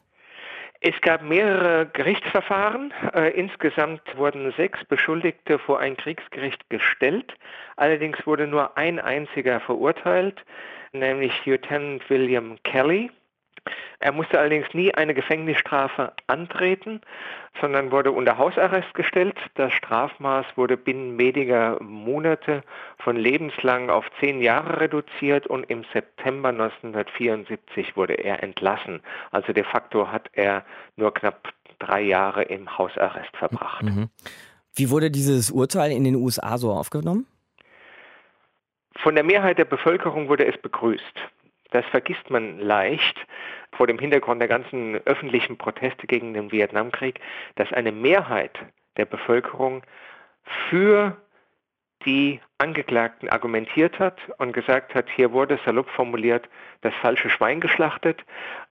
Es 0.80 0.96
gab 1.02 1.24
mehrere 1.24 1.88
Gerichtsverfahren. 1.88 2.94
Äh, 3.14 3.32
insgesamt 3.38 4.02
wurden 4.16 4.54
sechs 4.56 4.80
Beschuldigte 4.86 5.60
vor 5.60 5.82
ein 5.82 5.98
Kriegsgericht 5.98 6.70
gestellt. 6.70 7.34
Allerdings 7.76 8.26
wurde 8.26 8.48
nur 8.48 8.78
ein 8.78 8.98
einziger 8.98 9.60
verurteilt, 9.60 10.42
nämlich 10.94 11.46
Lieutenant 11.46 12.10
William 12.10 12.58
Kelly. 12.64 13.12
Er 14.00 14.12
musste 14.12 14.40
allerdings 14.40 14.74
nie 14.74 14.92
eine 14.96 15.14
Gefängnisstrafe 15.14 16.14
antreten, 16.26 17.02
sondern 17.60 17.92
wurde 17.92 18.12
unter 18.12 18.40
Hausarrest 18.40 18.94
gestellt. 18.96 19.38
Das 19.54 19.72
Strafmaß 19.74 20.46
wurde 20.56 20.78
binnen 20.78 21.20
weniger 21.20 21.82
Monate 21.82 22.64
von 22.98 23.16
lebenslang 23.16 23.92
auf 23.92 24.06
zehn 24.20 24.42
Jahre 24.42 24.82
reduziert 24.82 25.46
und 25.46 25.70
im 25.70 25.86
September 25.94 26.50
1974 26.50 27.96
wurde 27.96 28.16
er 28.16 28.42
entlassen. 28.42 29.02
Also 29.30 29.54
de 29.54 29.64
facto 29.64 30.12
hat 30.12 30.30
er 30.34 30.66
nur 30.96 31.14
knapp 31.14 31.54
drei 31.78 32.02
Jahre 32.02 32.44
im 32.44 32.78
Hausarrest 32.78 33.36
verbracht. 33.38 33.84
Mhm. 33.84 34.10
Wie 34.74 34.90
wurde 34.90 35.12
dieses 35.12 35.52
Urteil 35.52 35.92
in 35.92 36.04
den 36.04 36.16
USA 36.16 36.58
so 36.58 36.72
aufgenommen? 36.72 37.28
Von 38.98 39.16
der 39.16 39.24
Mehrheit 39.24 39.58
der 39.58 39.66
Bevölkerung 39.66 40.30
wurde 40.30 40.46
es 40.46 40.58
begrüßt. 40.58 41.30
Das 41.72 41.86
vergisst 41.86 42.30
man 42.30 42.60
leicht 42.60 43.26
vor 43.74 43.88
dem 43.88 43.98
Hintergrund 43.98 44.42
der 44.42 44.50
ganzen 44.50 44.96
öffentlichen 45.06 45.58
Proteste 45.58 46.06
gegen 46.06 46.34
den 46.34 46.52
Vietnamkrieg, 46.52 47.20
dass 47.56 47.72
eine 47.72 47.92
Mehrheit 47.92 48.60
der 48.98 49.06
Bevölkerung 49.06 49.84
für 50.70 51.16
die 52.06 52.40
Angeklagten 52.58 53.30
argumentiert 53.30 54.00
hat 54.00 54.18
und 54.38 54.54
gesagt 54.54 54.96
hat, 54.96 55.10
hier 55.10 55.32
wurde 55.32 55.60
salopp 55.66 55.90
formuliert 55.90 56.50
das 56.82 56.94
falsche 56.96 57.30
Schwein 57.30 57.60
geschlachtet 57.60 58.24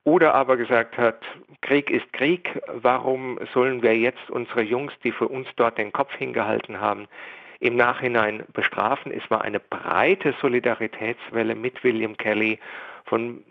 oder 0.05 0.35
aber 0.35 0.57
gesagt 0.57 0.99
hat, 0.99 1.25
Krieg 1.61 1.91
ist 1.91 2.12
Krieg, 2.12 2.61
warum 2.67 3.39
sollen 3.53 3.83
wir 3.83 3.97
jetzt 3.97 4.31
unsere 4.31 4.62
Jungs, 4.62 4.93
die 5.05 5.12
für 5.12 5.29
uns 5.29 5.49
dort 5.57 5.79
den 5.79 5.93
Kopf 5.93 6.15
hingehalten 6.15 6.81
haben, 6.81 7.07
im 7.61 7.76
Nachhinein 7.76 8.45
bestrafen. 8.52 9.12
Es 9.12 9.31
war 9.31 9.43
eine 9.43 9.61
breite 9.61 10.35
Solidaritätswelle 10.40 11.55
mit 11.55 11.85
William 11.85 12.17
Kelly 12.17 12.59
von 13.05 13.45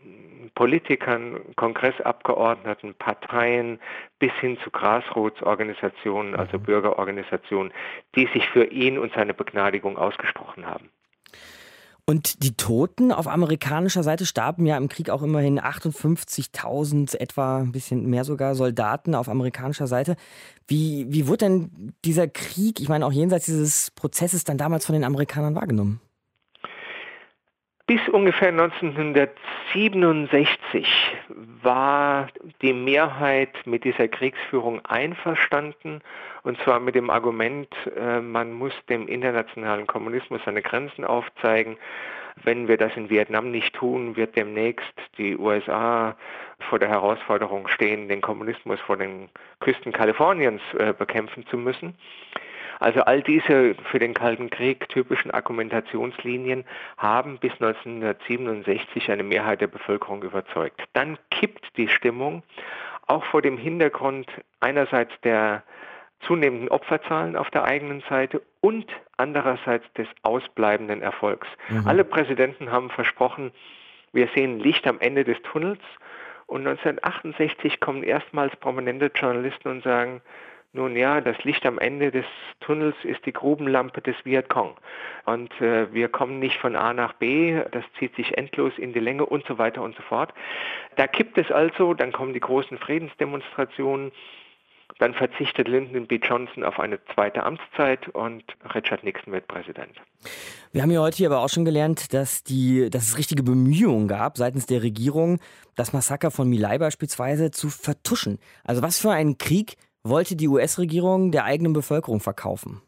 Politikern, 0.55 1.39
Kongressabgeordneten, 1.55 2.95
Parteien 2.95 3.79
bis 4.17 4.31
hin 4.33 4.57
zu 4.63 4.71
Grassroots-Organisationen, 4.71 6.35
also 6.35 6.57
mhm. 6.57 6.63
Bürgerorganisationen, 6.63 7.71
die 8.15 8.27
sich 8.33 8.47
für 8.49 8.65
ihn 8.65 8.97
und 8.97 9.13
seine 9.13 9.33
Begnadigung 9.33 9.97
ausgesprochen 9.97 10.65
haben. 10.65 10.89
Und 12.09 12.43
die 12.43 12.57
Toten 12.57 13.11
auf 13.11 13.27
amerikanischer 13.27 14.01
Seite 14.01 14.25
starben 14.25 14.65
ja 14.65 14.75
im 14.77 14.89
Krieg 14.89 15.11
auch 15.11 15.21
immerhin 15.21 15.59
58.000, 15.59 17.15
etwa 17.19 17.59
ein 17.59 17.71
bisschen 17.71 18.09
mehr 18.09 18.23
sogar 18.23 18.55
Soldaten 18.55 19.13
auf 19.13 19.29
amerikanischer 19.29 19.85
Seite. 19.85 20.15
Wie, 20.67 21.05
wie 21.09 21.27
wurde 21.27 21.45
denn 21.45 21.93
dieser 22.03 22.27
Krieg, 22.27 22.79
ich 22.79 22.89
meine 22.89 23.05
auch 23.05 23.11
jenseits 23.11 23.45
dieses 23.45 23.91
Prozesses, 23.91 24.43
dann 24.43 24.57
damals 24.57 24.87
von 24.87 24.93
den 24.93 25.03
Amerikanern 25.03 25.53
wahrgenommen? 25.53 26.01
Bis 27.85 28.01
ungefähr 28.11 28.49
1967 28.49 30.87
war 31.61 32.29
die 32.63 32.73
Mehrheit 32.73 33.53
mit 33.65 33.83
dieser 33.83 34.07
Kriegsführung 34.07 34.83
einverstanden, 34.83 36.01
und 36.43 36.59
zwar 36.61 36.79
mit 36.79 36.95
dem 36.95 37.09
Argument, 37.09 37.67
äh, 37.95 38.21
man 38.21 38.53
muss 38.53 38.73
dem 38.89 39.07
internationalen 39.07 39.87
Kommunismus 39.87 40.41
seine 40.45 40.61
Grenzen 40.61 41.03
aufzeigen. 41.03 41.77
Wenn 42.43 42.67
wir 42.67 42.77
das 42.77 42.95
in 42.95 43.09
Vietnam 43.09 43.51
nicht 43.51 43.75
tun, 43.75 44.15
wird 44.15 44.35
demnächst 44.35 44.93
die 45.17 45.37
USA 45.37 46.15
vor 46.69 46.79
der 46.79 46.89
Herausforderung 46.89 47.67
stehen, 47.67 48.07
den 48.07 48.21
Kommunismus 48.21 48.79
vor 48.79 48.97
den 48.97 49.29
Küsten 49.59 49.91
Kaliforniens 49.91 50.61
äh, 50.77 50.93
bekämpfen 50.93 51.45
zu 51.47 51.57
müssen. 51.57 51.95
Also 52.79 53.01
all 53.01 53.21
diese 53.21 53.75
für 53.91 53.99
den 53.99 54.13
Kalten 54.13 54.49
Krieg 54.49 54.87
typischen 54.87 55.31
Argumentationslinien 55.31 56.63
haben 56.97 57.37
bis 57.37 57.51
1967 57.53 59.11
eine 59.11 59.23
Mehrheit 59.23 59.59
der 59.59 59.67
Bevölkerung 59.67 60.23
überzeugt. 60.23 60.81
Dann 60.93 61.17
kippt 61.29 61.75
die 61.75 61.89
Stimmung, 61.89 62.41
auch 63.05 63.25
vor 63.25 63.41
dem 63.41 63.57
Hintergrund 63.57 64.27
einerseits 64.61 65.11
der 65.21 65.63
zunehmenden 66.21 66.69
Opferzahlen 66.69 67.35
auf 67.35 67.49
der 67.49 67.63
eigenen 67.63 68.03
Seite 68.09 68.41
und 68.61 68.85
andererseits 69.17 69.91
des 69.93 70.07
ausbleibenden 70.23 71.01
Erfolgs. 71.01 71.47
Mhm. 71.69 71.87
Alle 71.87 72.03
Präsidenten 72.03 72.71
haben 72.71 72.89
versprochen, 72.89 73.51
wir 74.11 74.27
sehen 74.35 74.59
Licht 74.59 74.87
am 74.87 74.99
Ende 74.99 75.23
des 75.23 75.41
Tunnels. 75.43 75.79
Und 76.47 76.65
1968 76.65 77.79
kommen 77.79 78.01
erstmals 78.01 78.55
prominente 78.55 79.11
Journalisten 79.13 79.69
und 79.69 79.83
sagen, 79.83 80.21
nun 80.71 80.95
ja, 80.95 81.19
das 81.19 81.43
Licht 81.43 81.65
am 81.65 81.79
Ende 81.79 82.11
des 82.11 82.25
Tunnels 82.59 82.95
ist 83.03 83.25
die 83.25 83.33
Grubenlampe 83.33 84.01
des 84.01 84.15
Vietcong. 84.23 84.75
Und 85.25 85.51
äh, 85.61 85.91
wir 85.93 86.09
kommen 86.09 86.39
nicht 86.39 86.57
von 86.57 86.75
A 86.75 86.93
nach 86.93 87.13
B, 87.13 87.59
das 87.71 87.83
zieht 87.97 88.15
sich 88.15 88.37
endlos 88.37 88.73
in 88.77 88.93
die 88.93 88.99
Länge 88.99 89.25
und 89.25 89.45
so 89.47 89.57
weiter 89.57 89.81
und 89.81 89.95
so 89.95 90.03
fort. 90.03 90.33
Da 90.95 91.07
kippt 91.07 91.39
es 91.39 91.51
also, 91.51 91.95
dann 91.95 92.11
kommen 92.11 92.33
die 92.33 92.39
großen 92.39 92.77
Friedensdemonstrationen, 92.77 94.11
dann 94.97 95.13
verzichtet 95.13 95.67
Lyndon 95.67 96.07
B. 96.07 96.19
Johnson 96.21 96.63
auf 96.63 96.79
eine 96.79 96.99
zweite 97.13 97.43
Amtszeit 97.43 98.09
und 98.09 98.43
Richard 98.73 99.03
Nixon 99.03 99.31
wird 99.31 99.47
Präsident. 99.47 100.01
Wir 100.71 100.81
haben 100.81 100.91
ja 100.91 101.01
heute 101.01 101.17
hier 101.17 101.29
aber 101.29 101.41
auch 101.41 101.49
schon 101.49 101.65
gelernt, 101.65 102.13
dass, 102.13 102.43
die, 102.43 102.89
dass 102.89 103.03
es 103.03 103.17
richtige 103.17 103.43
Bemühungen 103.43 104.07
gab 104.07 104.37
seitens 104.37 104.65
der 104.65 104.83
Regierung, 104.83 105.39
das 105.75 105.93
Massaker 105.93 106.31
von 106.31 106.49
Milai 106.49 106.77
beispielsweise 106.77 107.51
zu 107.51 107.69
vertuschen. 107.69 108.39
Also 108.63 108.81
was 108.81 108.99
für 108.99 109.11
einen 109.11 109.37
Krieg 109.37 109.75
wollte 110.03 110.35
die 110.35 110.47
US-Regierung 110.47 111.31
der 111.31 111.45
eigenen 111.45 111.73
Bevölkerung 111.73 112.19
verkaufen? 112.19 112.81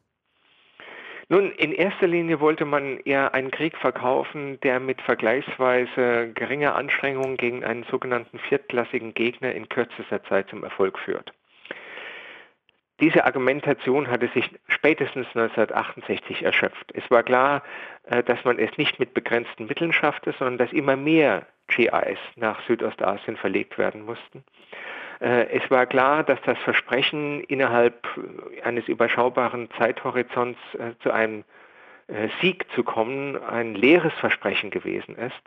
Nun, 1.31 1.53
in 1.53 1.72
erster 1.72 2.08
Linie 2.08 2.41
wollte 2.41 2.65
man 2.65 2.98
eher 3.05 3.34
einen 3.34 3.51
Krieg 3.51 3.77
verkaufen, 3.77 4.60
der 4.63 4.81
mit 4.81 5.01
vergleichsweise 5.01 6.34
geringer 6.34 6.75
Anstrengung 6.75 7.38
gegen 7.38 7.63
einen 7.63 7.86
sogenannten 7.89 8.38
viertklassigen 8.38 9.13
Gegner 9.13 9.53
in 9.53 9.70
kürzester 9.70 10.22
Zeit 10.25 10.50
zum 10.50 10.65
Erfolg 10.65 11.00
führt. 11.00 11.31
Diese 13.01 13.25
Argumentation 13.25 14.10
hatte 14.10 14.29
sich 14.29 14.50
spätestens 14.67 15.27
1968 15.36 16.43
erschöpft. 16.43 16.91
Es 16.93 17.10
war 17.10 17.24
klar, 17.24 17.63
äh, 18.03 18.24
dass 18.24 18.43
man 18.46 18.60
es 18.60 18.77
nicht 18.77 19.00
mit 19.00 19.13
begrenzten 19.13 19.65
Mitteln 19.65 19.91
schaffte, 19.91 20.34
sondern 20.38 20.60
dass 20.60 20.72
immer 20.72 20.96
mehr 20.96 21.48
GIs 21.67 22.20
nach 22.36 22.62
Südostasien 22.67 23.38
verlegt 23.38 23.77
werden 23.77 24.05
mussten. 24.05 24.43
Äh, 25.20 25.48
es 25.50 25.70
war 25.72 25.86
klar, 25.88 26.24
dass 26.24 26.39
das 26.43 26.58
Versprechen 26.60 27.41
innerhalb 27.41 28.08
eines 28.63 28.88
überschaubaren 28.88 29.70
Zeithorizonts 29.77 30.60
äh, 30.75 30.91
zu 31.01 31.12
einem 31.12 31.43
äh, 32.08 32.27
Sieg 32.41 32.65
zu 32.75 32.84
kommen 32.84 33.41
ein 33.43 33.75
leeres 33.75 34.13
Versprechen 34.13 34.70
gewesen 34.70 35.15
ist. 35.15 35.41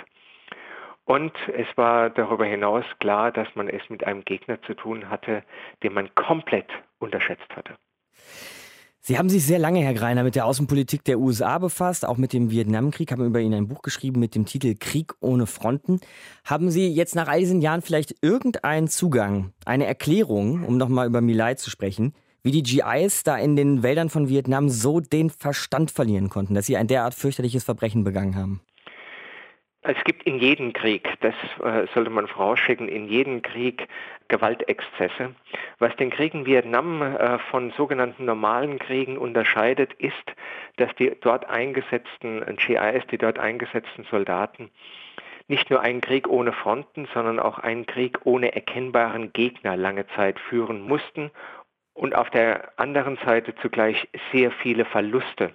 Und 1.05 1.33
es 1.55 1.67
war 1.77 2.09
darüber 2.11 2.47
hinaus 2.47 2.85
klar, 2.99 3.31
dass 3.31 3.49
man 3.55 3.69
es 3.69 3.83
mit 3.91 4.07
einem 4.07 4.25
Gegner 4.25 4.61
zu 4.63 4.75
tun 4.75 5.11
hatte, 5.11 5.43
den 5.83 5.93
man 5.93 6.15
komplett 6.15 6.69
unterschätzt 6.99 7.55
hatte. 7.55 7.77
Sie 9.07 9.19
haben 9.19 9.29
sich 9.29 9.45
sehr 9.45 9.59
lange, 9.59 9.81
Herr 9.81 9.93
Greiner, 9.93 10.23
mit 10.23 10.35
der 10.35 10.47
Außenpolitik 10.47 11.05
der 11.05 11.19
USA 11.19 11.59
befasst, 11.59 12.07
auch 12.07 12.17
mit 12.17 12.33
dem 12.33 12.51
Vietnamkrieg, 12.51 13.13
haben 13.13 13.27
über 13.27 13.39
ihn 13.39 13.53
ein 13.53 13.69
Buch 13.69 13.83
geschrieben 13.83 14.19
mit 14.19 14.35
dem 14.35 14.47
Titel 14.47 14.77
Krieg 14.81 15.13
ohne 15.21 15.47
Fronten. 15.47 16.01
Haben 16.43 16.71
Sie 16.71 16.89
jetzt 16.89 17.15
nach 17.15 17.29
all 17.29 17.41
diesen 17.41 17.61
Jahren 17.61 17.83
vielleicht 17.83 18.15
irgendeinen 18.23 18.89
Zugang, 18.89 19.53
eine 19.67 19.85
Erklärung, 19.85 20.65
um 20.65 20.79
nochmal 20.79 21.07
über 21.07 21.21
Milai 21.21 21.53
zu 21.53 21.69
sprechen, 21.69 22.15
wie 22.43 22.51
die 22.51 22.63
GIs 22.63 23.25
da 23.25 23.37
in 23.37 23.57
den 23.57 23.83
Wäldern 23.83 24.09
von 24.09 24.31
Vietnam 24.31 24.71
so 24.71 25.01
den 25.01 25.29
Verstand 25.29 25.91
verlieren 25.91 26.31
konnten, 26.31 26.55
dass 26.55 26.65
sie 26.65 26.79
ein 26.79 26.87
derart 26.87 27.13
fürchterliches 27.13 27.63
Verbrechen 27.63 28.05
begangen 28.05 28.37
haben? 28.37 28.63
Es 29.87 30.03
gibt 30.05 30.23
in 30.23 30.39
jedem 30.39 30.73
Krieg, 30.73 31.13
das 31.21 31.35
äh, 31.63 31.87
sollte 31.93 32.09
man 32.09 32.27
vorausschicken, 32.27 32.89
in 32.89 33.07
jedem 33.07 33.43
Krieg 33.43 33.87
Gewaltexzesse. 34.29 35.35
Was 35.79 35.95
den 35.97 36.09
Krieg 36.09 36.33
in 36.33 36.47
Vietnam 36.47 37.03
äh, 37.03 37.39
von 37.51 37.71
sogenannten 37.73 38.25
normalen 38.25 38.79
Kriegen 38.79 39.19
unterscheidet, 39.19 39.93
ist, 39.93 40.33
dass 40.77 40.95
die 40.95 41.15
dort 41.21 41.51
eingesetzten 41.51 42.43
GIs, 42.57 43.07
die 43.11 43.19
dort 43.19 43.39
eingesetzten 43.39 44.05
Soldaten, 44.11 44.71
nicht 45.49 45.69
nur 45.69 45.83
einen 45.83 46.01
Krieg 46.01 46.29
ohne 46.29 46.55
Fronten, 46.55 47.07
sondern 47.13 47.39
auch 47.39 47.59
einen 47.59 47.85
Krieg 47.85 48.21
ohne 48.25 48.55
erkennbaren 48.55 49.35
Gegner 49.35 49.77
lange 49.77 50.07
Zeit 50.17 50.41
führen 50.41 50.81
mussten 50.81 51.31
und 51.93 52.15
auf 52.15 52.31
der 52.31 52.73
anderen 52.79 53.19
Seite 53.19 53.55
zugleich 53.57 54.09
sehr 54.33 54.51
viele 54.51 54.87
Verluste 54.87 55.53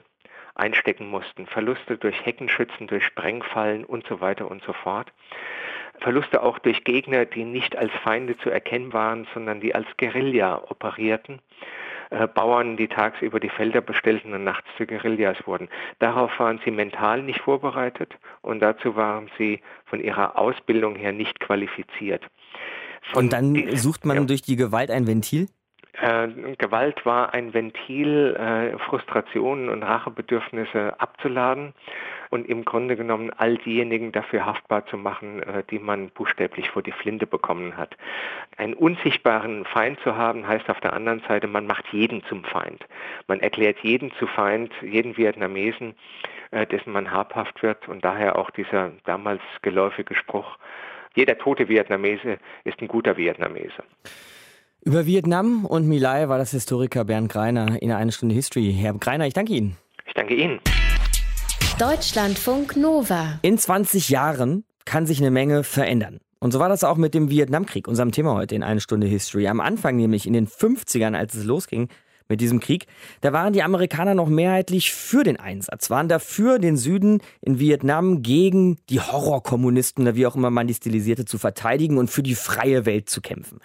einstecken 0.59 1.09
mussten. 1.09 1.47
Verluste 1.47 1.97
durch 1.97 2.25
Heckenschützen, 2.25 2.87
durch 2.87 3.03
Sprengfallen 3.05 3.85
und 3.85 4.05
so 4.07 4.21
weiter 4.21 4.49
und 4.49 4.63
so 4.63 4.73
fort. 4.73 5.11
Verluste 6.01 6.43
auch 6.43 6.59
durch 6.59 6.83
Gegner, 6.83 7.25
die 7.25 7.43
nicht 7.43 7.75
als 7.75 7.91
Feinde 8.03 8.37
zu 8.37 8.49
erkennen 8.49 8.93
waren, 8.93 9.27
sondern 9.33 9.59
die 9.59 9.75
als 9.75 9.87
Guerilla 9.97 10.63
operierten. 10.69 11.41
Äh, 12.11 12.27
Bauern, 12.27 12.75
die 12.75 12.87
tagsüber 12.87 13.39
die 13.39 13.49
Felder 13.49 13.81
bestellten 13.81 14.33
und 14.33 14.43
nachts 14.43 14.67
zu 14.77 14.87
Guerillas 14.87 15.37
wurden. 15.45 15.69
Darauf 15.99 16.31
waren 16.39 16.59
sie 16.65 16.71
mental 16.71 17.21
nicht 17.21 17.41
vorbereitet 17.41 18.17
und 18.41 18.61
dazu 18.61 18.95
waren 18.95 19.29
sie 19.37 19.61
von 19.85 19.99
ihrer 19.99 20.37
Ausbildung 20.37 20.95
her 20.95 21.11
nicht 21.11 21.39
qualifiziert. 21.39 22.25
Von 23.13 23.25
und 23.25 23.33
dann 23.33 23.77
sucht 23.77 24.05
man 24.05 24.17
ja. 24.17 24.23
durch 24.23 24.41
die 24.41 24.55
Gewalt 24.55 24.89
ein 24.89 25.05
Ventil? 25.05 25.47
Äh, 25.93 26.27
Gewalt 26.57 27.05
war 27.05 27.33
ein 27.33 27.53
Ventil, 27.53 28.35
äh, 28.35 28.77
Frustrationen 28.79 29.69
und 29.69 29.83
Rachebedürfnisse 29.83 30.99
abzuladen 30.99 31.73
und 32.29 32.47
im 32.47 32.63
Grunde 32.63 32.95
genommen 32.95 33.31
all 33.35 33.57
diejenigen 33.57 34.11
dafür 34.11 34.45
haftbar 34.45 34.85
zu 34.85 34.97
machen, 34.97 35.41
äh, 35.41 35.63
die 35.69 35.79
man 35.79 36.09
buchstäblich 36.09 36.69
vor 36.69 36.83
die 36.83 36.91
Flinte 36.91 37.25
bekommen 37.25 37.75
hat. 37.75 37.97
Einen 38.57 38.75
unsichtbaren 38.75 39.65
Feind 39.65 39.99
zu 40.01 40.15
haben, 40.15 40.47
heißt 40.47 40.69
auf 40.69 40.79
der 40.79 40.93
anderen 40.93 41.21
Seite, 41.27 41.47
man 41.47 41.65
macht 41.65 41.85
jeden 41.91 42.23
zum 42.25 42.43
Feind. 42.43 42.85
Man 43.27 43.39
erklärt 43.39 43.79
jeden 43.79 44.11
zu 44.13 44.27
Feind, 44.27 44.71
jeden 44.81 45.17
Vietnamesen, 45.17 45.95
äh, 46.51 46.67
dessen 46.67 46.93
man 46.93 47.11
habhaft 47.11 47.61
wird 47.63 47.87
und 47.87 48.05
daher 48.05 48.37
auch 48.37 48.51
dieser 48.51 48.91
damals 49.05 49.41
geläufige 49.61 50.15
Spruch, 50.15 50.57
jeder 51.15 51.37
tote 51.37 51.67
Vietnamese 51.67 52.37
ist 52.63 52.79
ein 52.81 52.87
guter 52.87 53.17
Vietnamese. 53.17 53.83
Über 54.81 55.05
Vietnam 55.05 55.65
und 55.65 55.89
Milai 55.89 56.29
war 56.29 56.37
das 56.37 56.51
Historiker 56.51 57.03
Bernd 57.03 57.29
Greiner 57.29 57.81
in 57.81 57.91
einer 57.91 58.13
Stunde 58.13 58.33
History. 58.33 58.73
Herr 58.73 58.93
Greiner, 58.93 59.27
ich 59.27 59.33
danke 59.33 59.51
Ihnen. 59.53 59.75
Ich 60.07 60.13
danke 60.13 60.35
Ihnen. 60.35 60.61
Deutschlandfunk 61.77 62.77
Nova. 62.77 63.39
In 63.41 63.57
20 63.57 64.07
Jahren 64.07 64.63
kann 64.85 65.05
sich 65.05 65.19
eine 65.19 65.31
Menge 65.31 65.65
verändern. 65.65 66.21
Und 66.39 66.53
so 66.53 66.59
war 66.59 66.69
das 66.69 66.85
auch 66.85 66.95
mit 66.95 67.13
dem 67.13 67.29
Vietnamkrieg, 67.29 67.89
unserem 67.89 68.13
Thema 68.13 68.35
heute 68.35 68.55
in 68.55 68.63
einer 68.63 68.79
Stunde 68.79 69.05
History. 69.05 69.49
Am 69.49 69.59
Anfang 69.59 69.97
nämlich 69.97 70.25
in 70.25 70.31
den 70.31 70.47
50ern, 70.47 71.13
als 71.13 71.33
es 71.33 71.43
losging, 71.43 71.89
mit 72.29 72.41
diesem 72.41 72.59
Krieg, 72.59 72.85
da 73.21 73.33
waren 73.33 73.53
die 73.53 73.63
Amerikaner 73.63 74.13
noch 74.13 74.29
mehrheitlich 74.29 74.93
für 74.93 75.23
den 75.23 75.39
Einsatz, 75.39 75.89
waren 75.89 76.07
dafür, 76.07 76.59
den 76.59 76.77
Süden 76.77 77.21
in 77.41 77.59
Vietnam 77.59 78.21
gegen 78.21 78.77
die 78.89 79.01
Horrorkommunisten 79.01 80.03
oder 80.03 80.15
wie 80.15 80.27
auch 80.27 80.35
immer 80.35 80.51
man 80.51 80.67
die 80.67 80.75
stilisierte 80.75 81.25
zu 81.25 81.37
verteidigen 81.37 81.97
und 81.97 82.09
für 82.09 82.23
die 82.23 82.35
freie 82.35 82.85
Welt 82.85 83.09
zu 83.09 83.19
kämpfen. 83.19 83.59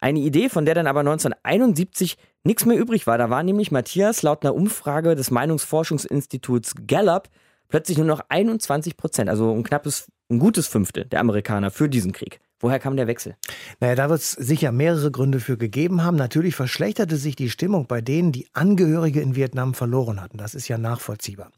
Eine 0.00 0.20
Idee, 0.20 0.48
von 0.48 0.64
der 0.64 0.74
dann 0.74 0.86
aber 0.86 1.00
1971 1.00 2.16
nichts 2.44 2.64
mehr 2.64 2.78
übrig 2.78 3.06
war. 3.06 3.18
Da 3.18 3.30
war 3.30 3.42
nämlich 3.42 3.72
Matthias 3.72 4.22
laut 4.22 4.44
einer 4.44 4.54
Umfrage 4.54 5.14
des 5.16 5.30
Meinungsforschungsinstituts 5.30 6.74
Gallup 6.86 7.28
plötzlich 7.68 7.98
nur 7.98 8.06
noch 8.06 8.20
21 8.28 8.96
Prozent, 8.96 9.28
also 9.28 9.52
ein 9.52 9.64
knappes, 9.64 10.06
ein 10.30 10.38
gutes 10.38 10.68
Fünftel 10.68 11.06
der 11.06 11.20
Amerikaner 11.20 11.70
für 11.70 11.88
diesen 11.88 12.12
Krieg. 12.12 12.38
Woher 12.64 12.78
kam 12.78 12.96
der 12.96 13.06
Wechsel? 13.06 13.36
Naja, 13.78 13.94
da 13.94 14.08
wird 14.08 14.22
es 14.22 14.32
sicher 14.32 14.72
mehrere 14.72 15.10
Gründe 15.10 15.38
für 15.38 15.58
gegeben 15.58 16.02
haben. 16.02 16.16
Natürlich 16.16 16.56
verschlechterte 16.56 17.18
sich 17.18 17.36
die 17.36 17.50
Stimmung 17.50 17.86
bei 17.86 18.00
denen, 18.00 18.32
die 18.32 18.46
Angehörige 18.54 19.20
in 19.20 19.36
Vietnam 19.36 19.74
verloren 19.74 20.18
hatten. 20.18 20.38
Das 20.38 20.54
ist 20.54 20.66
ja 20.68 20.78
nachvollziehbar. 20.78 21.52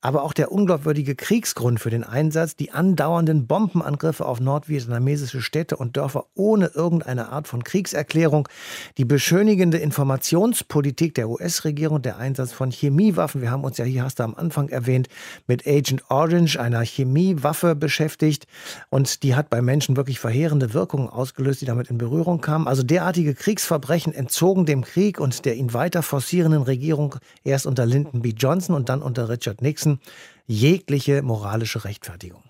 Aber 0.00 0.24
auch 0.24 0.32
der 0.32 0.50
unglaubwürdige 0.50 1.14
Kriegsgrund 1.14 1.78
für 1.78 1.90
den 1.90 2.02
Einsatz, 2.02 2.56
die 2.56 2.72
andauernden 2.72 3.46
Bombenangriffe 3.46 4.26
auf 4.26 4.40
nordvietnamesische 4.40 5.42
Städte 5.42 5.76
und 5.76 5.96
Dörfer 5.96 6.26
ohne 6.34 6.72
irgendeine 6.74 7.28
Art 7.28 7.46
von 7.46 7.62
Kriegserklärung, 7.62 8.48
die 8.96 9.04
beschönigende 9.04 9.78
Informationspolitik 9.78 11.14
der 11.14 11.28
US-Regierung, 11.28 12.02
der 12.02 12.18
Einsatz 12.18 12.50
von 12.50 12.72
Chemiewaffen. 12.72 13.42
Wir 13.42 13.52
haben 13.52 13.62
uns 13.62 13.78
ja 13.78 13.84
hier, 13.84 14.02
hast 14.02 14.18
du 14.18 14.24
am 14.24 14.34
Anfang 14.34 14.70
erwähnt, 14.70 15.08
mit 15.46 15.68
Agent 15.68 16.02
Orange, 16.10 16.58
einer 16.58 16.80
Chemiewaffe 16.80 17.76
beschäftigt. 17.76 18.48
Und 18.90 19.22
die 19.22 19.36
hat 19.36 19.50
bei 19.50 19.62
Menschen 19.62 19.96
wirklich 19.96 20.18
verheerend 20.18 20.47
verheerende 20.48 20.72
Wirkungen 20.72 21.10
ausgelöst, 21.10 21.60
die 21.60 21.66
damit 21.66 21.90
in 21.90 21.98
Berührung 21.98 22.40
kamen. 22.40 22.66
Also 22.66 22.82
derartige 22.82 23.34
Kriegsverbrechen 23.34 24.14
entzogen 24.14 24.64
dem 24.64 24.82
Krieg 24.82 25.20
und 25.20 25.44
der 25.44 25.56
ihn 25.56 25.74
weiter 25.74 26.02
forcierenden 26.02 26.62
Regierung 26.62 27.16
erst 27.44 27.66
unter 27.66 27.84
Lyndon 27.84 28.22
B. 28.22 28.30
Johnson 28.30 28.74
und 28.74 28.88
dann 28.88 29.02
unter 29.02 29.28
Richard 29.28 29.60
Nixon 29.60 30.00
jegliche 30.46 31.20
moralische 31.20 31.84
Rechtfertigung. 31.84 32.42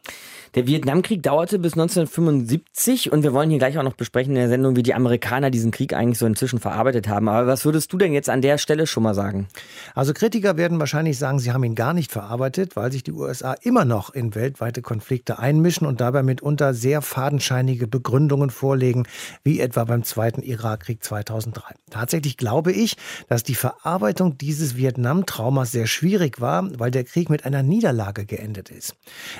Der 0.54 0.66
Vietnamkrieg 0.66 1.22
dauerte 1.22 1.58
bis 1.58 1.74
1975 1.74 3.12
und 3.12 3.22
wir 3.22 3.32
wollen 3.32 3.50
hier 3.50 3.58
gleich 3.58 3.78
auch 3.78 3.82
noch 3.82 3.94
besprechen 3.94 4.32
in 4.34 4.40
der 4.40 4.48
Sendung, 4.48 4.76
wie 4.76 4.82
die 4.82 4.94
Amerikaner 4.94 5.50
diesen 5.50 5.70
Krieg 5.70 5.92
eigentlich 5.92 6.18
so 6.18 6.26
inzwischen 6.26 6.58
verarbeitet 6.58 7.08
haben. 7.08 7.28
Aber 7.28 7.46
was 7.46 7.64
würdest 7.64 7.92
du 7.92 7.98
denn 7.98 8.12
jetzt 8.12 8.30
an 8.30 8.40
der 8.40 8.58
Stelle 8.58 8.86
schon 8.86 9.02
mal 9.02 9.14
sagen? 9.14 9.48
Also 9.94 10.14
Kritiker 10.14 10.56
werden 10.56 10.78
wahrscheinlich 10.78 11.18
sagen, 11.18 11.38
sie 11.38 11.52
haben 11.52 11.64
ihn 11.64 11.74
gar 11.74 11.92
nicht 11.92 12.12
verarbeitet, 12.12 12.76
weil 12.76 12.90
sich 12.92 13.02
die 13.02 13.12
USA 13.12 13.54
immer 13.62 13.84
noch 13.84 14.10
in 14.10 14.34
weltweite 14.34 14.80
Konflikte 14.80 15.38
einmischen 15.38 15.86
und 15.86 16.00
dabei 16.00 16.22
mitunter 16.22 16.72
sehr 16.72 17.02
fadenscheinige 17.02 17.86
Begründungen 17.86 18.50
vorlegen, 18.50 19.04
wie 19.44 19.60
etwa 19.60 19.84
beim 19.84 20.02
zweiten 20.02 20.42
Irakkrieg 20.42 21.04
2003. 21.04 21.74
Tatsächlich 21.90 22.36
glaube 22.36 22.72
ich, 22.72 22.96
dass 23.28 23.42
die 23.42 23.54
Verarbeitung 23.54 24.38
dieses 24.38 24.76
Vietnam-Traumas 24.76 25.72
sehr 25.72 25.86
schwierig 25.86 26.40
war, 26.40 26.68
weil 26.78 26.90
der 26.90 27.04
Krieg 27.04 27.30
mit 27.30 27.44
einer 27.44 27.62
Niederlage 27.62 28.24
geendet 28.24 28.70
ist. 28.70 28.94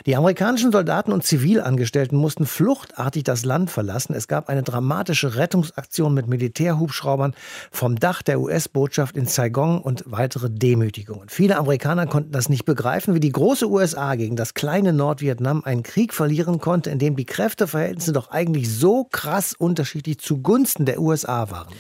Die 0.07 0.16
amerikanischen 0.16 0.73
Soldaten 0.73 0.98
Soldaten 0.99 1.13
und 1.13 1.23
Zivilangestellten 1.23 2.19
mussten 2.19 2.45
fluchtartig 2.45 3.23
das 3.23 3.45
Land 3.45 3.71
verlassen. 3.71 4.15
Es 4.17 4.27
gab 4.27 4.49
eine 4.49 4.65
dramatische 4.65 5.37
Rettungsaktion 5.37 6.13
mit 6.13 6.27
Militärhubschraubern 6.27 7.35
vom 7.71 8.01
Dach 8.01 8.21
der 8.21 8.41
US-Botschaft 8.41 9.17
in 9.17 9.27
Saigon 9.27 9.81
und 9.81 10.03
weitere 10.07 10.51
Demütigungen. 10.51 11.29
Viele 11.29 11.57
Amerikaner 11.57 12.09
konnten 12.09 12.33
das 12.33 12.49
nicht 12.49 12.65
begreifen, 12.65 13.15
wie 13.15 13.21
die 13.21 13.31
große 13.31 13.69
USA 13.69 14.17
gegen 14.17 14.35
das 14.35 14.55
kleine 14.55 14.93
Nordvietnam 14.93 15.63
einen 15.63 15.85
Krieg 15.85 16.13
verlieren 16.13 16.59
konnte, 16.59 16.91
in 16.91 16.99
dem 16.99 17.15
die 17.15 17.27
Kräfteverhältnisse 17.27 18.13
doch 18.13 18.33
eigentlich 18.33 18.69
so 18.69 19.05
krass 19.05 19.53
unterschiedlich 19.57 20.19
zugunsten 20.19 20.85
der 20.85 21.01
USA 21.01 21.49
waren. 21.49 21.73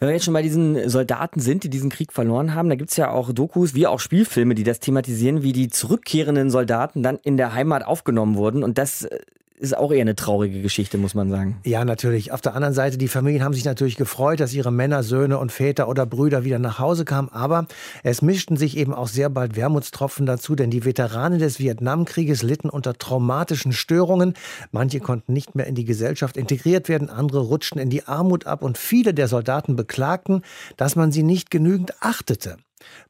Wenn 0.00 0.08
wir 0.08 0.14
jetzt 0.14 0.24
schon 0.24 0.32
bei 0.32 0.40
diesen 0.40 0.88
Soldaten 0.88 1.40
sind, 1.40 1.62
die 1.62 1.68
diesen 1.68 1.90
Krieg 1.90 2.14
verloren 2.14 2.54
haben, 2.54 2.70
da 2.70 2.74
gibt 2.74 2.90
es 2.90 2.96
ja 2.96 3.10
auch 3.10 3.34
Dokus 3.34 3.74
wie 3.74 3.86
auch 3.86 4.00
Spielfilme, 4.00 4.54
die 4.54 4.64
das 4.64 4.80
thematisieren, 4.80 5.42
wie 5.42 5.52
die 5.52 5.68
zurückkehrenden 5.68 6.48
Soldaten 6.48 7.02
dann 7.02 7.18
in 7.22 7.36
der 7.36 7.52
Heimat 7.52 7.84
aufgenommen 7.84 8.36
wurden. 8.36 8.62
Und 8.62 8.78
das 8.78 9.04
äh, 9.04 9.18
ist 9.60 9.76
auch 9.76 9.92
eher 9.92 10.00
eine 10.00 10.16
traurige 10.16 10.62
Geschichte, 10.62 10.96
muss 10.96 11.14
man 11.14 11.30
sagen. 11.30 11.58
Ja, 11.64 11.84
natürlich. 11.84 12.32
Auf 12.32 12.40
der 12.40 12.54
anderen 12.54 12.72
Seite, 12.74 12.96
die 12.96 13.08
Familien 13.08 13.44
haben 13.44 13.52
sich 13.52 13.66
natürlich 13.66 13.96
gefreut, 13.96 14.40
dass 14.40 14.54
ihre 14.54 14.72
Männer, 14.72 15.02
Söhne 15.02 15.38
und 15.38 15.52
Väter 15.52 15.86
oder 15.88 16.06
Brüder 16.06 16.44
wieder 16.44 16.58
nach 16.58 16.78
Hause 16.78 17.04
kamen. 17.04 17.28
Aber 17.28 17.66
es 18.02 18.22
mischten 18.22 18.56
sich 18.56 18.76
eben 18.76 18.94
auch 18.94 19.08
sehr 19.08 19.28
bald 19.28 19.56
Wermutstropfen 19.56 20.24
dazu, 20.24 20.54
denn 20.54 20.70
die 20.70 20.84
Veteranen 20.84 21.38
des 21.38 21.58
Vietnamkrieges 21.58 22.42
litten 22.42 22.70
unter 22.70 22.94
traumatischen 22.94 23.72
Störungen. 23.72 24.34
Manche 24.72 25.00
konnten 25.00 25.34
nicht 25.34 25.54
mehr 25.54 25.66
in 25.66 25.74
die 25.74 25.84
Gesellschaft 25.84 26.38
integriert 26.38 26.88
werden, 26.88 27.10
andere 27.10 27.40
rutschten 27.40 27.80
in 27.80 27.90
die 27.90 28.06
Armut 28.06 28.46
ab 28.46 28.62
und 28.62 28.78
viele 28.78 29.12
der 29.12 29.28
Soldaten 29.28 29.76
beklagten, 29.76 30.40
dass 30.78 30.96
man 30.96 31.12
sie 31.12 31.22
nicht 31.22 31.50
genügend 31.50 31.92
achtete. 32.00 32.56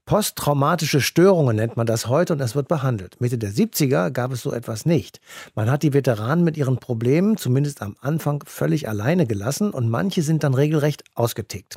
Posttraumatische 0.06 1.00
Störungen 1.00 1.54
nennt 1.54 1.76
man 1.76 1.86
das 1.86 2.08
heute 2.08 2.32
und 2.32 2.40
es 2.40 2.56
wird 2.56 2.66
behandelt. 2.66 3.20
Mitte 3.20 3.38
der 3.38 3.52
70er 3.52 4.10
gab 4.10 4.32
es 4.32 4.42
so 4.42 4.52
etwas 4.52 4.84
nicht. 4.84 5.20
Man 5.54 5.70
hat 5.70 5.84
die 5.84 5.92
Veteranen 5.92 6.42
mit 6.42 6.56
ihren 6.56 6.78
Problemen 6.78 7.36
zumindest 7.36 7.80
am 7.80 7.94
Anfang 8.00 8.42
völlig 8.44 8.88
alleine 8.88 9.26
gelassen 9.26 9.70
und 9.70 9.88
manche 9.88 10.22
sind 10.22 10.42
dann 10.42 10.54
regelrecht 10.54 11.04
ausgetickt. 11.14 11.76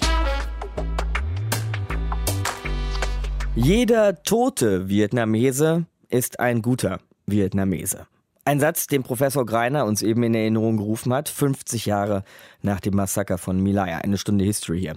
Jeder 3.56 4.22
tote 4.22 4.90
Vietnamese 4.90 5.86
ist 6.10 6.40
ein 6.40 6.60
guter 6.60 7.00
Vietnamese. 7.24 8.06
Ein 8.44 8.60
Satz, 8.60 8.86
den 8.86 9.02
Professor 9.02 9.46
Greiner 9.46 9.86
uns 9.86 10.02
eben 10.02 10.22
in 10.24 10.34
Erinnerung 10.34 10.76
gerufen 10.76 11.12
hat, 11.14 11.30
50 11.30 11.86
Jahre 11.86 12.22
nach 12.60 12.80
dem 12.80 12.94
Massaker 12.94 13.38
von 13.38 13.60
Milaya. 13.60 13.96
Eine 13.96 14.18
Stunde 14.18 14.44
History 14.44 14.78
hier. 14.80 14.96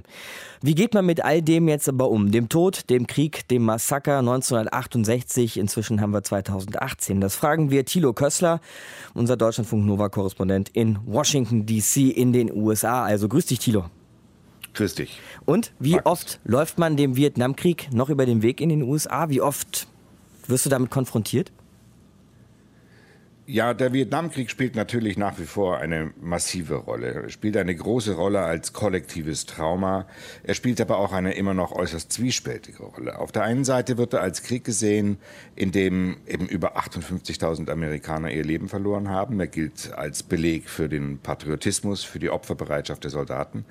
Wie 0.61 0.75
geht 0.75 0.93
man 0.93 1.05
mit 1.05 1.23
all 1.23 1.41
dem 1.41 1.69
jetzt 1.69 1.87
aber 1.87 2.09
um? 2.09 2.31
Dem 2.31 2.49
Tod, 2.49 2.89
dem 2.89 3.07
Krieg, 3.07 3.47
dem 3.47 3.63
Massaker 3.63 4.19
1968, 4.19 5.57
inzwischen 5.57 6.01
haben 6.01 6.11
wir 6.11 6.21
2018. 6.21 7.21
Das 7.21 7.37
fragen 7.37 7.71
wir 7.71 7.85
Thilo 7.85 8.11
Kössler, 8.11 8.59
unser 9.13 9.37
Deutschlandfunk 9.37 9.85
Nova-Korrespondent 9.85 10.67
in 10.73 10.99
Washington, 11.05 11.65
D.C. 11.65 12.09
in 12.09 12.33
den 12.33 12.53
USA. 12.53 13.05
Also 13.05 13.29
grüß 13.29 13.45
dich, 13.45 13.59
Thilo. 13.59 13.85
Grüß 14.79 14.95
dich. 14.95 15.19
Und 15.43 15.73
wie 15.79 15.95
Markus. 15.95 16.11
oft 16.11 16.39
läuft 16.45 16.77
man 16.77 16.95
dem 16.95 17.17
Vietnamkrieg 17.17 17.89
noch 17.91 18.09
über 18.09 18.25
den 18.25 18.41
Weg 18.41 18.61
in 18.61 18.69
den 18.69 18.81
USA? 18.81 19.27
Wie 19.27 19.41
oft 19.41 19.87
wirst 20.47 20.65
du 20.65 20.69
damit 20.69 20.89
konfrontiert? 20.89 21.51
Ja, 23.51 23.73
der 23.73 23.93
Vietnamkrieg 23.93 24.51
spielt 24.51 24.75
natürlich 24.75 25.17
nach 25.17 25.39
wie 25.39 25.45
vor 25.45 25.79
eine 25.79 26.11
massive 26.21 26.75
Rolle. 26.75 27.23
Er 27.23 27.29
spielt 27.29 27.57
eine 27.57 27.75
große 27.75 28.13
Rolle 28.13 28.41
als 28.41 28.73
kollektives 28.73 29.47
Trauma. 29.47 30.05
Er 30.43 30.53
spielt 30.53 30.79
aber 30.79 30.99
auch 30.99 31.13
eine 31.13 31.33
immer 31.33 31.55
noch 31.55 31.71
äußerst 31.71 32.13
zwiespältige 32.13 32.83
Rolle. 32.83 33.17
Auf 33.17 33.31
der 33.31 33.41
einen 33.41 33.63
Seite 33.63 33.97
wird 33.97 34.13
er 34.13 34.21
als 34.21 34.43
Krieg 34.43 34.65
gesehen, 34.65 35.17
in 35.55 35.71
dem 35.71 36.17
eben 36.27 36.47
über 36.47 36.77
58.000 36.77 37.71
Amerikaner 37.71 38.29
ihr 38.29 38.43
Leben 38.43 38.69
verloren 38.69 39.09
haben. 39.09 39.39
Er 39.39 39.47
gilt 39.47 39.93
als 39.95 40.21
Beleg 40.21 40.69
für 40.69 40.87
den 40.87 41.17
Patriotismus, 41.17 42.03
für 42.03 42.19
die 42.19 42.29
Opferbereitschaft 42.29 43.03
der 43.03 43.09
Soldaten. 43.09 43.65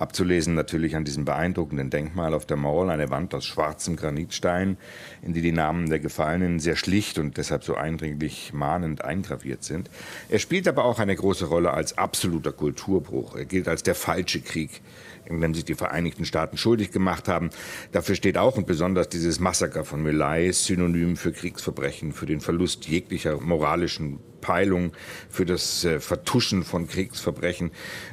Abzulesen 0.00 0.54
natürlich 0.56 0.96
an 0.96 1.04
diesem 1.04 1.24
beeindruckenden 1.24 1.90
Denkmal 1.90 2.34
auf 2.34 2.46
der 2.46 2.56
Mall, 2.56 2.90
eine 2.90 3.10
Wand 3.10 3.32
aus 3.36 3.44
schwarzem 3.44 3.94
Granitstein, 3.94 4.76
in 5.22 5.34
die 5.34 5.42
die 5.42 5.52
Namen 5.52 5.88
der 5.88 6.00
Gefallenen 6.00 6.58
sehr 6.58 6.74
schlicht 6.74 7.20
und 7.20 7.36
deshalb 7.36 7.62
so 7.62 7.76
eindringlich 7.76 8.52
mahnend 8.52 9.04
eingraviert 9.20 9.62
sind. 9.62 9.90
Er 10.28 10.38
spielt 10.38 10.66
aber 10.66 10.84
auch 10.84 10.98
eine 10.98 11.14
große 11.14 11.46
Rolle 11.46 11.72
als 11.72 11.98
absoluter 11.98 12.52
Kulturbruch. 12.52 13.36
Er 13.36 13.44
gilt 13.44 13.68
als 13.68 13.82
der 13.82 13.94
falsche 13.94 14.40
Krieg, 14.40 14.80
in 15.26 15.40
dem 15.40 15.54
sich 15.54 15.64
die 15.64 15.74
Vereinigten 15.74 16.24
Staaten 16.24 16.56
schuldig 16.56 16.90
gemacht 16.90 17.28
haben. 17.28 17.50
Dafür 17.92 18.14
steht 18.14 18.38
auch 18.38 18.56
und 18.56 18.66
besonders 18.66 19.08
dieses 19.08 19.40
Massaker 19.40 19.84
von 19.84 20.02
Melai 20.02 20.50
synonym 20.52 21.16
für 21.16 21.32
Kriegsverbrechen, 21.32 22.12
für 22.12 22.26
den 22.26 22.40
Verlust 22.40 22.86
jeglicher 22.88 23.40
moralischen 23.40 24.18
Peilung, 24.40 24.92
für 25.28 25.44
das 25.44 25.84
äh, 25.84 26.00
Vertuschen 26.00 26.62
von 26.64 26.88
Kriegsverbrechen. 26.88 27.70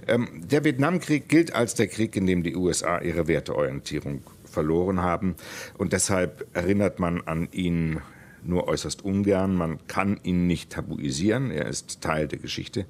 Ähm, 0.08 0.44
der 0.46 0.66
Vietnamkrieg 0.66 1.30
gilt 1.30 1.56
als 1.56 1.74
der 1.76 1.88
Krieg, 1.88 2.16
in 2.18 2.26
dem 2.26 2.44
die 2.44 2.56
USA 2.56 3.00
ihre 3.00 3.28
Werteorientierung 3.28 4.24
verloren 4.44 5.02
haben. 5.02 5.36
Und 5.78 5.94
deshalb 5.94 6.46
erinnert 6.54 7.00
man 7.00 7.22
an 7.22 7.48
ihn 7.52 8.02
nur 8.48 8.68
äußerst 8.68 9.04
ungern. 9.04 9.56
Man 9.56 9.86
kann 9.88 10.20
ihn 10.24 10.48
nicht 10.48 10.72
tabuisieren. 10.72 11.52
Er 11.52 11.68
ist 11.68 12.02
Teil 12.02 12.28
der 12.28 12.40
Geschichte. 12.40 12.86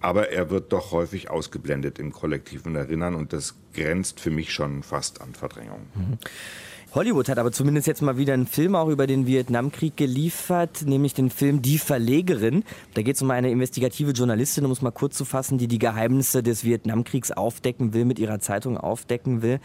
Aber 0.00 0.30
er 0.30 0.50
wird 0.50 0.72
doch 0.72 0.92
häufig 0.92 1.30
ausgeblendet 1.30 1.98
im 1.98 2.12
kollektiven 2.12 2.74
Erinnern 2.76 3.14
und 3.14 3.32
das 3.32 3.54
grenzt 3.72 4.20
für 4.20 4.30
mich 4.30 4.52
schon 4.52 4.82
fast 4.82 5.20
an 5.20 5.34
Verdrängung. 5.34 5.86
Mhm. 5.94 6.18
Hollywood 6.94 7.28
hat 7.28 7.38
aber 7.38 7.50
zumindest 7.50 7.88
jetzt 7.88 8.02
mal 8.02 8.18
wieder 8.18 8.34
einen 8.34 8.46
Film 8.46 8.76
auch 8.76 8.86
über 8.86 9.08
den 9.08 9.26
Vietnamkrieg 9.26 9.96
geliefert, 9.96 10.82
nämlich 10.86 11.12
den 11.12 11.28
Film 11.28 11.60
Die 11.60 11.78
Verlegerin. 11.78 12.62
Da 12.94 13.02
geht 13.02 13.16
es 13.16 13.22
um 13.22 13.32
eine 13.32 13.50
investigative 13.50 14.12
Journalistin, 14.12 14.64
um 14.64 14.70
es 14.70 14.80
mal 14.80 14.92
kurz 14.92 15.16
zu 15.16 15.24
fassen, 15.24 15.58
die 15.58 15.66
die 15.66 15.80
Geheimnisse 15.80 16.44
des 16.44 16.62
Vietnamkriegs 16.62 17.32
aufdecken 17.32 17.94
will, 17.94 18.04
mit 18.04 18.20
ihrer 18.20 18.38
Zeitung 18.38 18.78
aufdecken 18.78 19.42
will. 19.42 19.58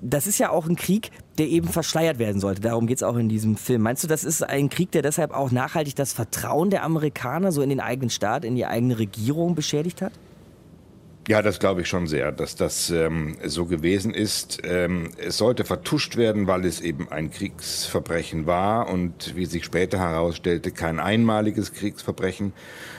Das 0.00 0.28
ist 0.28 0.38
ja 0.38 0.50
auch 0.50 0.68
ein 0.68 0.76
Krieg, 0.76 1.10
der 1.36 1.48
eben 1.48 1.66
verschleiert 1.66 2.20
werden 2.20 2.40
sollte. 2.40 2.60
Darum 2.60 2.86
geht 2.86 2.98
es 2.98 3.02
auch 3.02 3.16
in 3.16 3.28
diesem 3.28 3.56
Film. 3.56 3.82
Meinst 3.82 4.04
du, 4.04 4.06
das 4.06 4.22
ist 4.22 4.48
ein 4.48 4.70
Krieg, 4.70 4.92
der 4.92 5.02
deshalb 5.02 5.32
auch 5.32 5.50
nachhaltig 5.50 5.96
das 5.96 6.12
Vertrauen 6.12 6.70
der 6.70 6.84
Amerikaner 6.84 7.50
so 7.50 7.62
in 7.62 7.70
den 7.70 7.80
eigenen 7.80 8.10
Staat, 8.10 8.44
in 8.44 8.54
die 8.54 8.66
eigene 8.66 9.00
Regierung 9.00 9.56
beschädigt 9.56 10.00
hat? 10.00 10.12
Ja, 11.28 11.40
das 11.40 11.60
glaube 11.60 11.82
ich 11.82 11.88
schon 11.88 12.08
sehr, 12.08 12.32
dass 12.32 12.56
das 12.56 12.90
ähm, 12.90 13.36
so 13.44 13.66
gewesen 13.66 14.12
ist. 14.12 14.58
Ähm, 14.64 15.10
es 15.18 15.38
sollte 15.38 15.64
vertuscht 15.64 16.16
werden, 16.16 16.48
weil 16.48 16.64
es 16.64 16.80
eben 16.80 17.08
ein 17.12 17.30
Kriegsverbrechen 17.30 18.46
war 18.46 18.88
und 18.88 19.36
wie 19.36 19.46
sich 19.46 19.64
später 19.64 20.00
herausstellte, 20.00 20.72
kein 20.72 20.98
einmaliges 20.98 21.74
Kriegsverbrechen. 21.74 22.52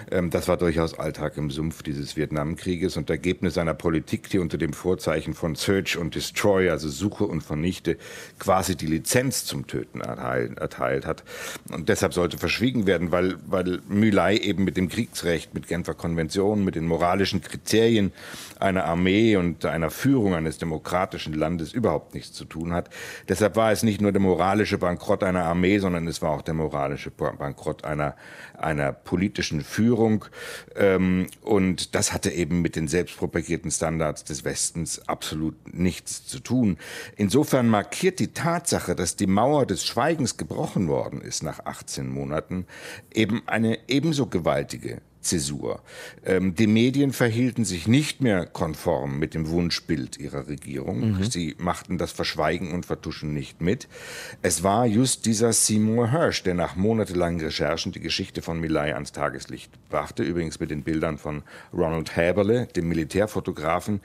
Ähm, 0.09 0.29
das 0.29 0.47
war 0.47 0.55
durchaus 0.55 0.97
Alltag 0.97 1.35
im 1.35 1.51
Sumpf 1.51 1.83
dieses 1.83 2.15
Vietnamkrieges 2.15 2.95
und 2.95 3.09
Ergebnis 3.09 3.57
einer 3.57 3.73
Politik, 3.73 4.29
die 4.29 4.39
unter 4.39 4.57
dem 4.57 4.71
Vorzeichen 4.71 5.33
von 5.33 5.55
Search 5.55 5.97
und 5.97 6.15
Destroy, 6.15 6.69
also 6.69 6.87
Suche 6.87 7.25
und 7.25 7.41
Vernichte, 7.41 7.97
quasi 8.39 8.77
die 8.77 8.87
Lizenz 8.87 9.43
zum 9.43 9.67
Töten 9.67 9.99
erteilt, 9.99 10.57
erteilt 10.59 11.05
hat. 11.05 11.25
Und 11.69 11.89
deshalb 11.89 12.13
sollte 12.13 12.37
verschwiegen 12.37 12.87
werden, 12.87 13.11
weil, 13.11 13.35
weil 13.45 13.81
Mülei 13.89 14.37
eben 14.37 14.63
mit 14.63 14.77
dem 14.77 14.87
Kriegsrecht, 14.87 15.53
mit 15.53 15.67
Genfer 15.67 15.93
Konventionen, 15.93 16.63
mit 16.63 16.75
den 16.75 16.85
moralischen 16.85 17.41
Kriterien 17.41 18.12
einer 18.59 18.85
Armee 18.85 19.35
und 19.35 19.65
einer 19.65 19.89
Führung 19.89 20.33
eines 20.33 20.57
demokratischen 20.57 21.33
Landes 21.33 21.73
überhaupt 21.73 22.13
nichts 22.13 22.33
zu 22.33 22.45
tun 22.45 22.73
hat. 22.73 22.89
Deshalb 23.27 23.55
war 23.55 23.71
es 23.71 23.83
nicht 23.83 24.01
nur 24.01 24.11
der 24.11 24.21
moralische 24.21 24.77
Bankrott 24.77 25.23
einer 25.23 25.43
Armee, 25.43 25.79
sondern 25.79 26.07
es 26.07 26.21
war 26.21 26.31
auch 26.31 26.41
der 26.41 26.53
moralische 26.53 27.11
Bankrott 27.11 27.83
einer, 27.83 28.15
einer 28.57 28.93
politischen 28.93 29.61
Führung. 29.61 30.25
Ähm, 30.75 31.27
und 31.41 31.95
das 31.95 32.13
hatte 32.13 32.31
eben 32.31 32.61
mit 32.61 32.75
den 32.75 32.87
selbstpropagierten 32.87 33.71
Standards 33.71 34.23
des 34.23 34.45
Westens 34.45 35.07
absolut 35.07 35.73
nichts 35.73 36.25
zu 36.25 36.39
tun. 36.39 36.77
Insofern 37.15 37.67
markiert 37.67 38.19
die 38.19 38.33
Tatsache, 38.33 38.95
dass 38.95 39.15
die 39.15 39.27
Mauer 39.27 39.65
des 39.65 39.85
Schweigens 39.85 40.37
gebrochen 40.37 40.87
worden 40.87 41.21
ist 41.21 41.43
nach 41.43 41.65
18 41.65 42.07
Monaten, 42.07 42.65
eben 43.13 43.43
eine 43.47 43.77
ebenso 43.87 44.27
gewaltige 44.27 45.01
Zäsur. 45.23 45.81
Ähm, 46.25 46.55
die 46.55 46.67
Medien 46.67 47.13
verhielten 47.13 47.65
sich 47.65 47.87
nicht 47.87 48.21
mehr 48.21 48.45
konform 48.45 49.19
mit 49.19 49.33
dem 49.33 49.49
Wunschbild 49.49 50.17
ihrer 50.17 50.47
Regierung. 50.47 51.17
Mhm. 51.17 51.23
Sie 51.23 51.55
machten 51.57 51.97
das 51.97 52.11
Verschweigen 52.11 52.71
und 52.71 52.85
Vertuschen 52.85 53.33
nicht 53.33 53.61
mit. 53.61 53.87
Es 54.41 54.63
war 54.63 54.85
just 54.85 55.25
dieser 55.25 55.53
Seymour 55.53 56.11
Hirsch, 56.11 56.43
der 56.43 56.53
nach 56.53 56.75
monatelangen 56.75 57.41
Recherchen 57.41 57.91
die 57.91 57.99
Geschichte 57.99 58.41
von 58.41 58.59
Milay 58.59 58.93
ans 58.93 59.11
Tageslicht 59.11 59.71
brachte, 59.89 60.23
übrigens 60.23 60.59
mit 60.59 60.71
den 60.71 60.83
Bildern 60.83 61.17
von 61.17 61.43
Ronald 61.73 62.15
Häberle, 62.15 62.67
dem 62.67 62.87
Militärfotografen, 62.87 64.01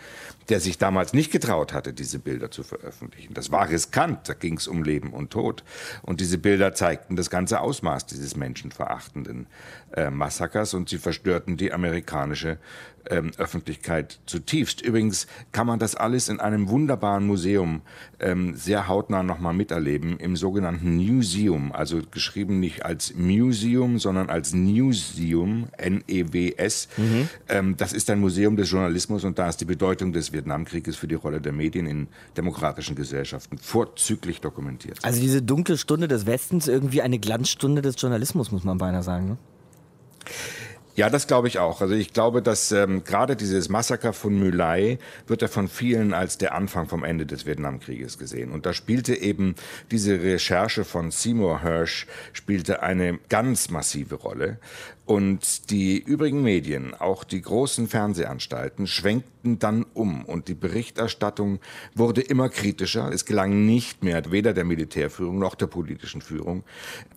der 0.48 0.60
sich 0.60 0.78
damals 0.78 1.12
nicht 1.12 1.30
getraut 1.30 1.72
hatte, 1.72 1.92
diese 1.92 2.18
Bilder 2.18 2.50
zu 2.50 2.62
veröffentlichen. 2.62 3.34
Das 3.34 3.50
war 3.50 3.68
riskant, 3.68 4.28
da 4.28 4.34
ging 4.34 4.56
es 4.56 4.68
um 4.68 4.82
Leben 4.82 5.12
und 5.12 5.30
Tod. 5.30 5.64
Und 6.02 6.20
diese 6.20 6.38
Bilder 6.38 6.74
zeigten 6.74 7.16
das 7.16 7.30
ganze 7.30 7.60
Ausmaß 7.60 8.06
dieses 8.06 8.36
menschenverachtenden 8.36 9.46
äh, 9.94 10.10
Massakers 10.10 10.74
und 10.74 10.88
sie 10.88 10.98
verstörten 11.08 11.56
die 11.56 11.72
amerikanische 11.72 12.58
ähm, 13.08 13.30
Öffentlichkeit 13.38 14.20
zutiefst. 14.26 14.82
Übrigens 14.82 15.26
kann 15.52 15.66
man 15.66 15.78
das 15.78 15.94
alles 15.94 16.28
in 16.28 16.38
einem 16.38 16.68
wunderbaren 16.68 17.26
Museum 17.26 17.80
ähm, 18.20 18.54
sehr 18.56 18.88
hautnah 18.88 19.22
nochmal 19.22 19.54
miterleben, 19.54 20.18
im 20.18 20.36
sogenannten 20.36 20.98
Newseum, 20.98 21.72
also 21.72 22.02
geschrieben 22.10 22.60
nicht 22.60 22.84
als 22.84 23.14
Museum, 23.14 23.98
sondern 23.98 24.28
als 24.28 24.52
Newseum, 24.52 25.68
N-E-W-S. 25.78 26.88
Mhm. 26.98 27.28
Ähm, 27.48 27.76
das 27.78 27.94
ist 27.94 28.10
ein 28.10 28.20
Museum 28.20 28.56
des 28.56 28.70
Journalismus 28.70 29.24
und 29.24 29.38
da 29.38 29.48
ist 29.48 29.62
die 29.62 29.64
Bedeutung 29.64 30.12
des 30.12 30.34
Vietnamkrieges 30.34 30.96
für 30.96 31.08
die 31.08 31.14
Rolle 31.14 31.40
der 31.40 31.52
Medien 31.52 31.86
in 31.86 32.08
demokratischen 32.36 32.96
Gesellschaften 32.96 33.56
vorzüglich 33.56 34.42
dokumentiert. 34.42 34.98
Also 35.02 35.22
diese 35.22 35.40
dunkle 35.40 35.78
Stunde 35.78 36.06
des 36.06 36.26
Westens, 36.26 36.68
irgendwie 36.68 37.00
eine 37.00 37.18
Glanzstunde 37.18 37.80
des 37.80 37.94
Journalismus, 37.98 38.52
muss 38.52 38.64
man 38.64 38.76
beinahe 38.76 39.02
sagen. 39.02 39.28
Ne? 39.30 39.38
Ja, 40.98 41.08
das 41.10 41.28
glaube 41.28 41.46
ich 41.46 41.60
auch. 41.60 41.80
Also 41.80 41.94
ich 41.94 42.12
glaube, 42.12 42.42
dass 42.42 42.72
ähm, 42.72 43.04
gerade 43.04 43.36
dieses 43.36 43.68
Massaker 43.68 44.12
von 44.12 44.36
Mülai 44.36 44.98
wird 45.28 45.42
ja 45.42 45.46
von 45.46 45.68
vielen 45.68 46.12
als 46.12 46.38
der 46.38 46.56
Anfang 46.56 46.88
vom 46.88 47.04
Ende 47.04 47.24
des 47.24 47.46
Vietnamkrieges 47.46 48.18
gesehen. 48.18 48.50
Und 48.50 48.66
da 48.66 48.72
spielte 48.74 49.14
eben 49.14 49.54
diese 49.92 50.20
Recherche 50.20 50.84
von 50.84 51.12
Seymour 51.12 51.62
Hirsch 51.62 52.08
spielte 52.32 52.82
eine 52.82 53.20
ganz 53.28 53.70
massive 53.70 54.16
Rolle. 54.16 54.58
Und 55.08 55.70
die 55.70 55.98
übrigen 55.98 56.42
Medien, 56.42 56.92
auch 56.92 57.24
die 57.24 57.40
großen 57.40 57.88
Fernsehanstalten, 57.88 58.86
schwenkten 58.86 59.58
dann 59.58 59.86
um 59.94 60.22
und 60.26 60.48
die 60.48 60.54
Berichterstattung 60.54 61.60
wurde 61.94 62.20
immer 62.20 62.50
kritischer. 62.50 63.10
Es 63.10 63.24
gelang 63.24 63.64
nicht 63.64 64.04
mehr, 64.04 64.30
weder 64.30 64.52
der 64.52 64.64
Militärführung 64.64 65.38
noch 65.38 65.54
der 65.54 65.66
politischen 65.66 66.20
Führung, 66.20 66.62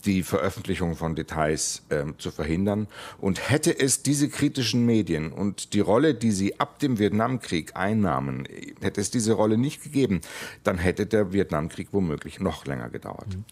die 0.06 0.24
Veröffentlichung 0.24 0.96
von 0.96 1.16
Details 1.16 1.84
äh, 1.90 2.06
zu 2.18 2.32
verhindern. 2.32 2.88
Und 3.20 3.50
hätte 3.50 3.78
es 3.78 4.02
diese 4.02 4.30
kritischen 4.30 4.86
Medien 4.86 5.34
und 5.34 5.74
die 5.74 5.82
Rolle, 5.82 6.14
die 6.16 6.32
sie 6.32 6.62
ab 6.62 6.80
dem 6.80 6.98
Vietnamkrieg 6.98 7.76
einnahmen, 7.76 8.48
hätte 8.80 9.02
es 9.02 9.12
diese 9.12 9.34
Rolle 9.34 9.58
nicht 9.58 9.84
gegeben, 9.84 10.22
dann 10.64 10.78
hätte 10.78 11.08
der 11.08 11.34
Vietnamkrieg 11.34 11.90
womöglich 11.92 12.40
noch 12.40 12.66
länger 12.66 12.90
gedauert. 12.90 13.36
Mhm 13.36 13.44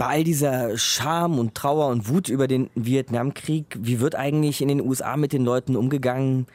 bei 0.00 0.06
all 0.06 0.24
dieser 0.24 0.78
Scham 0.78 1.38
und 1.38 1.54
Trauer 1.54 1.88
und 1.88 2.08
Wut 2.08 2.30
über 2.30 2.48
den 2.48 2.70
Vietnamkrieg, 2.74 3.76
wie 3.78 4.00
wird 4.00 4.14
eigentlich 4.14 4.62
in 4.62 4.68
den 4.68 4.80
USA 4.80 5.18
mit 5.18 5.34
den 5.34 5.44
Leuten 5.44 5.76
umgegangen, 5.76 6.46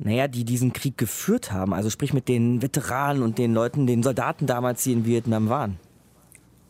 naja, 0.00 0.26
die 0.26 0.42
diesen 0.42 0.72
Krieg 0.72 0.98
geführt 0.98 1.52
haben? 1.52 1.72
Also 1.72 1.90
sprich 1.90 2.12
mit 2.12 2.26
den 2.26 2.60
Veteranen 2.60 3.22
und 3.22 3.38
den 3.38 3.54
Leuten, 3.54 3.86
den 3.86 4.02
Soldaten 4.02 4.48
damals, 4.48 4.82
die 4.82 4.94
in 4.94 5.04
Vietnam 5.06 5.48
waren. 5.48 5.78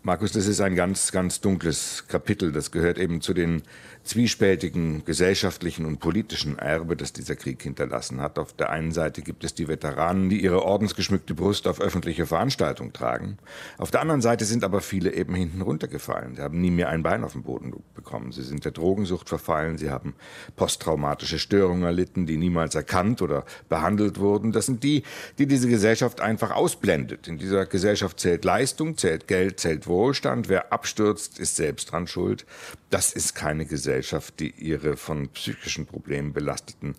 Markus, 0.02 0.32
das 0.32 0.46
ist 0.46 0.60
ein 0.60 0.74
ganz, 0.74 1.12
ganz 1.12 1.40
dunkles 1.40 2.04
Kapitel. 2.08 2.52
Das 2.52 2.72
gehört 2.72 2.98
eben 2.98 3.22
zu 3.22 3.32
den 3.32 3.62
zwiespältigen 4.08 5.04
gesellschaftlichen 5.04 5.84
und 5.84 5.98
politischen 5.98 6.58
Erbe, 6.58 6.96
das 6.96 7.12
dieser 7.12 7.36
Krieg 7.36 7.62
hinterlassen 7.62 8.20
hat. 8.22 8.38
Auf 8.38 8.54
der 8.54 8.70
einen 8.70 8.90
Seite 8.90 9.20
gibt 9.20 9.44
es 9.44 9.54
die 9.54 9.68
Veteranen, 9.68 10.30
die 10.30 10.42
ihre 10.42 10.64
ordensgeschmückte 10.64 11.34
Brust 11.34 11.68
auf 11.68 11.80
öffentliche 11.80 12.24
Veranstaltungen 12.24 12.94
tragen. 12.94 13.36
Auf 13.76 13.90
der 13.90 14.00
anderen 14.00 14.22
Seite 14.22 14.46
sind 14.46 14.64
aber 14.64 14.80
viele 14.80 15.12
eben 15.12 15.34
hinten 15.34 15.60
runtergefallen. 15.60 16.36
Sie 16.36 16.42
haben 16.42 16.58
nie 16.58 16.70
mehr 16.70 16.88
ein 16.88 17.02
Bein 17.02 17.22
auf 17.22 17.32
den 17.32 17.42
Boden 17.42 17.74
bekommen. 17.94 18.32
Sie 18.32 18.42
sind 18.42 18.64
der 18.64 18.72
Drogensucht 18.72 19.28
verfallen. 19.28 19.76
Sie 19.76 19.90
haben 19.90 20.14
posttraumatische 20.56 21.38
Störungen 21.38 21.82
erlitten, 21.82 22.24
die 22.24 22.38
niemals 22.38 22.74
erkannt 22.74 23.20
oder 23.20 23.44
behandelt 23.68 24.18
wurden. 24.18 24.52
Das 24.52 24.64
sind 24.64 24.82
die, 24.84 25.02
die 25.38 25.46
diese 25.46 25.68
Gesellschaft 25.68 26.22
einfach 26.22 26.50
ausblendet. 26.50 27.28
In 27.28 27.36
dieser 27.36 27.66
Gesellschaft 27.66 28.20
zählt 28.20 28.44
Leistung, 28.46 28.96
zählt 28.96 29.28
Geld, 29.28 29.60
zählt 29.60 29.86
Wohlstand. 29.86 30.48
Wer 30.48 30.72
abstürzt, 30.72 31.38
ist 31.38 31.56
selbst 31.56 31.92
dran 31.92 32.06
schuld. 32.06 32.46
Das 32.90 33.12
ist 33.12 33.34
keine 33.34 33.66
Gesellschaft, 33.66 34.40
die 34.40 34.50
ihre 34.50 34.96
von 34.96 35.28
psychischen 35.28 35.86
Problemen 35.86 36.32
belasteten 36.32 36.94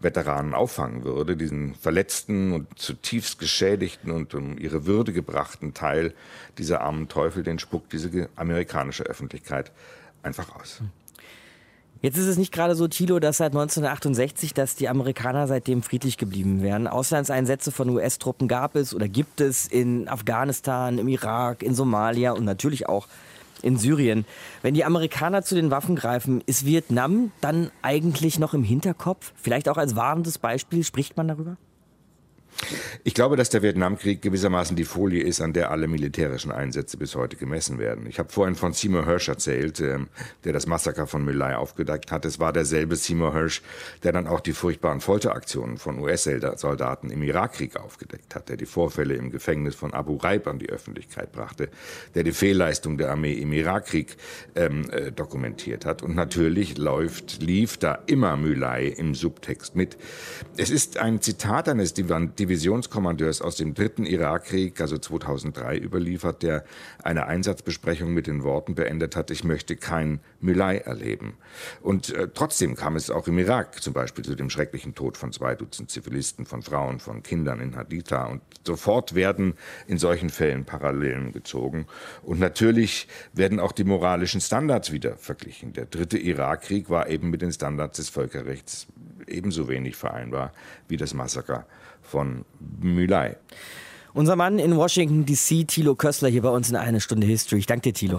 Veteranen 0.00 0.54
auffangen 0.54 1.04
würde, 1.04 1.36
diesen 1.36 1.74
verletzten 1.74 2.52
und 2.52 2.78
zutiefst 2.78 3.38
geschädigten 3.38 4.10
und 4.10 4.34
um 4.34 4.58
ihre 4.58 4.86
Würde 4.86 5.12
gebrachten 5.12 5.74
Teil 5.74 6.12
dieser 6.58 6.80
armen 6.80 7.08
Teufel, 7.08 7.42
den 7.42 7.58
spuckt 7.58 7.92
diese 7.92 8.28
amerikanische 8.36 9.04
Öffentlichkeit 9.04 9.72
einfach 10.22 10.54
aus. 10.56 10.80
Jetzt 12.02 12.18
ist 12.18 12.26
es 12.26 12.36
nicht 12.36 12.52
gerade 12.52 12.74
so, 12.74 12.88
Thilo, 12.88 13.20
dass 13.20 13.36
seit 13.36 13.52
1968, 13.52 14.54
dass 14.54 14.74
die 14.74 14.88
Amerikaner 14.88 15.46
seitdem 15.46 15.84
friedlich 15.84 16.18
geblieben 16.18 16.60
wären. 16.60 16.88
Auslandseinsätze 16.88 17.70
von 17.70 17.88
US-Truppen 17.90 18.48
gab 18.48 18.74
es 18.74 18.92
oder 18.92 19.06
gibt 19.06 19.40
es 19.40 19.68
in 19.68 20.08
Afghanistan, 20.08 20.98
im 20.98 21.06
Irak, 21.06 21.62
in 21.62 21.76
Somalia 21.76 22.32
und 22.32 22.44
natürlich 22.44 22.88
auch 22.88 23.06
in 23.62 23.76
Syrien. 23.76 24.24
Wenn 24.62 24.74
die 24.74 24.84
Amerikaner 24.84 25.42
zu 25.42 25.54
den 25.54 25.70
Waffen 25.70 25.96
greifen, 25.96 26.42
ist 26.46 26.66
Vietnam 26.66 27.32
dann 27.40 27.70
eigentlich 27.82 28.38
noch 28.38 28.54
im 28.54 28.62
Hinterkopf? 28.62 29.32
Vielleicht 29.40 29.68
auch 29.68 29.76
als 29.76 29.96
warnendes 29.96 30.38
Beispiel, 30.38 30.84
spricht 30.84 31.16
man 31.16 31.28
darüber? 31.28 31.56
Ich 33.04 33.14
glaube, 33.14 33.36
dass 33.36 33.50
der 33.50 33.62
Vietnamkrieg 33.62 34.22
gewissermaßen 34.22 34.76
die 34.76 34.84
Folie 34.84 35.22
ist, 35.22 35.40
an 35.40 35.52
der 35.52 35.70
alle 35.70 35.88
militärischen 35.88 36.52
Einsätze 36.52 36.96
bis 36.96 37.14
heute 37.14 37.36
gemessen 37.36 37.78
werden. 37.78 38.06
Ich 38.06 38.18
habe 38.18 38.30
vorhin 38.30 38.54
von 38.54 38.72
Seymour 38.72 39.06
Hirsch 39.06 39.28
erzählt, 39.28 39.80
äh, 39.80 39.98
der 40.44 40.52
das 40.52 40.66
Massaker 40.66 41.06
von 41.06 41.24
My 41.24 41.32
Lai 41.32 41.56
aufgedeckt 41.56 42.12
hat. 42.12 42.24
Es 42.24 42.38
war 42.38 42.52
derselbe 42.52 42.96
Seymour 42.96 43.32
Hirsch, 43.32 43.62
der 44.02 44.12
dann 44.12 44.26
auch 44.26 44.40
die 44.40 44.52
furchtbaren 44.52 45.00
Folteraktionen 45.00 45.78
von 45.78 45.98
US-Soldaten 45.98 47.10
im 47.10 47.22
Irakkrieg 47.22 47.76
aufgedeckt 47.76 48.34
hat, 48.34 48.48
der 48.48 48.56
die 48.56 48.66
Vorfälle 48.66 49.14
im 49.14 49.30
Gefängnis 49.30 49.74
von 49.74 49.92
Abu 49.92 50.18
Ghraib 50.18 50.46
an 50.46 50.58
die 50.58 50.70
Öffentlichkeit 50.70 51.32
brachte, 51.32 51.68
der 52.14 52.22
die 52.22 52.32
Fehlleistung 52.32 52.98
der 52.98 53.10
Armee 53.10 53.34
im 53.34 53.52
Irakkrieg 53.52 54.16
ähm, 54.54 54.88
äh, 54.90 55.10
dokumentiert 55.12 55.84
hat. 55.84 56.02
Und 56.02 56.14
natürlich 56.14 56.78
läuft, 56.78 57.42
lief 57.42 57.76
da 57.76 57.98
immer 58.06 58.36
My 58.36 58.54
Lai 58.54 58.86
im 58.86 59.14
Subtext 59.14 59.74
mit. 59.74 59.96
Es 60.56 60.70
ist 60.70 60.98
ein 60.98 61.20
Zitat 61.20 61.68
eines 61.68 61.94
Divan 61.94 62.34
Divisionskommandeurs 62.52 63.40
aus 63.40 63.56
dem 63.56 63.72
dritten 63.72 64.04
Irakkrieg, 64.04 64.78
also 64.82 64.98
2003, 64.98 65.78
überliefert, 65.78 66.42
der 66.42 66.64
eine 67.02 67.24
Einsatzbesprechung 67.24 68.12
mit 68.12 68.26
den 68.26 68.44
Worten 68.44 68.74
beendet 68.74 69.16
hat, 69.16 69.30
ich 69.30 69.42
möchte 69.42 69.74
kein 69.74 70.20
Mülay 70.40 70.76
erleben. 70.76 71.32
Und 71.80 72.10
äh, 72.10 72.28
trotzdem 72.34 72.76
kam 72.76 72.96
es 72.96 73.08
auch 73.08 73.26
im 73.26 73.38
Irak 73.38 73.82
zum 73.82 73.94
Beispiel 73.94 74.22
zu 74.22 74.34
dem 74.34 74.50
schrecklichen 74.50 74.94
Tod 74.94 75.16
von 75.16 75.32
zwei 75.32 75.54
Dutzend 75.54 75.90
Zivilisten, 75.90 76.44
von 76.44 76.60
Frauen, 76.60 77.00
von 77.00 77.22
Kindern 77.22 77.58
in 77.60 77.74
Haditha. 77.74 78.26
Und 78.26 78.42
sofort 78.66 79.14
werden 79.14 79.54
in 79.86 79.96
solchen 79.96 80.28
Fällen 80.28 80.66
Parallelen 80.66 81.32
gezogen. 81.32 81.86
Und 82.22 82.38
natürlich 82.38 83.08
werden 83.32 83.60
auch 83.60 83.72
die 83.72 83.84
moralischen 83.84 84.42
Standards 84.42 84.92
wieder 84.92 85.16
verglichen. 85.16 85.72
Der 85.72 85.86
dritte 85.86 86.18
Irakkrieg 86.18 86.90
war 86.90 87.08
eben 87.08 87.30
mit 87.30 87.40
den 87.40 87.52
Standards 87.52 87.96
des 87.96 88.10
Völkerrechts 88.10 88.88
ebenso 89.26 89.68
wenig 89.68 89.96
vereinbar 89.96 90.52
wie 90.88 90.98
das 90.98 91.14
Massaker 91.14 91.66
von 92.12 92.44
Mülay. 92.80 93.36
Unser 94.12 94.36
Mann 94.36 94.58
in 94.58 94.76
Washington 94.76 95.24
DC, 95.24 95.66
Thilo 95.66 95.94
Kössler, 95.94 96.28
hier 96.28 96.42
bei 96.42 96.50
uns 96.50 96.68
in 96.68 96.76
eine 96.76 97.00
Stunde 97.00 97.26
History. 97.26 97.60
Ich 97.60 97.66
danke 97.66 97.90
dir, 97.90 97.94
Thilo. 97.94 98.18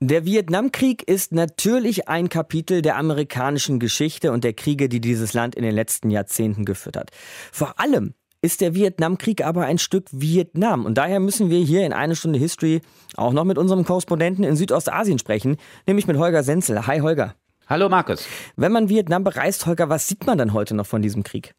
Der 0.00 0.24
Vietnamkrieg 0.24 1.02
ist 1.02 1.32
natürlich 1.32 2.08
ein 2.08 2.30
Kapitel 2.30 2.80
der 2.80 2.96
amerikanischen 2.96 3.78
Geschichte 3.78 4.32
und 4.32 4.42
der 4.44 4.54
Kriege, 4.54 4.88
die 4.88 5.00
dieses 5.00 5.34
Land 5.34 5.54
in 5.54 5.62
den 5.62 5.74
letzten 5.74 6.10
Jahrzehnten 6.10 6.64
geführt 6.64 6.96
hat. 6.96 7.10
Vor 7.52 7.78
allem 7.78 8.14
ist 8.40 8.60
der 8.60 8.74
Vietnamkrieg 8.74 9.44
aber 9.44 9.64
ein 9.64 9.78
Stück 9.78 10.06
Vietnam. 10.12 10.84
Und 10.84 10.98
daher 10.98 11.20
müssen 11.20 11.48
wir 11.50 11.60
hier 11.60 11.84
in 11.84 11.92
eine 11.92 12.16
Stunde 12.16 12.38
History 12.38 12.80
auch 13.16 13.32
noch 13.32 13.44
mit 13.44 13.58
unserem 13.58 13.84
Korrespondenten 13.84 14.44
in 14.44 14.56
Südostasien 14.56 15.18
sprechen, 15.18 15.56
nämlich 15.86 16.06
mit 16.06 16.18
Holger 16.18 16.42
Senzel. 16.42 16.86
Hi 16.86 17.00
Holger. 17.00 17.34
Hallo 17.66 17.88
Markus. 17.88 18.26
Wenn 18.56 18.72
man 18.72 18.90
Vietnam 18.90 19.24
bereist, 19.24 19.64
Holger, 19.64 19.88
was 19.88 20.06
sieht 20.06 20.26
man 20.26 20.36
dann 20.36 20.52
heute 20.52 20.74
noch 20.74 20.84
von 20.84 21.00
diesem 21.00 21.22
Krieg? 21.22 21.54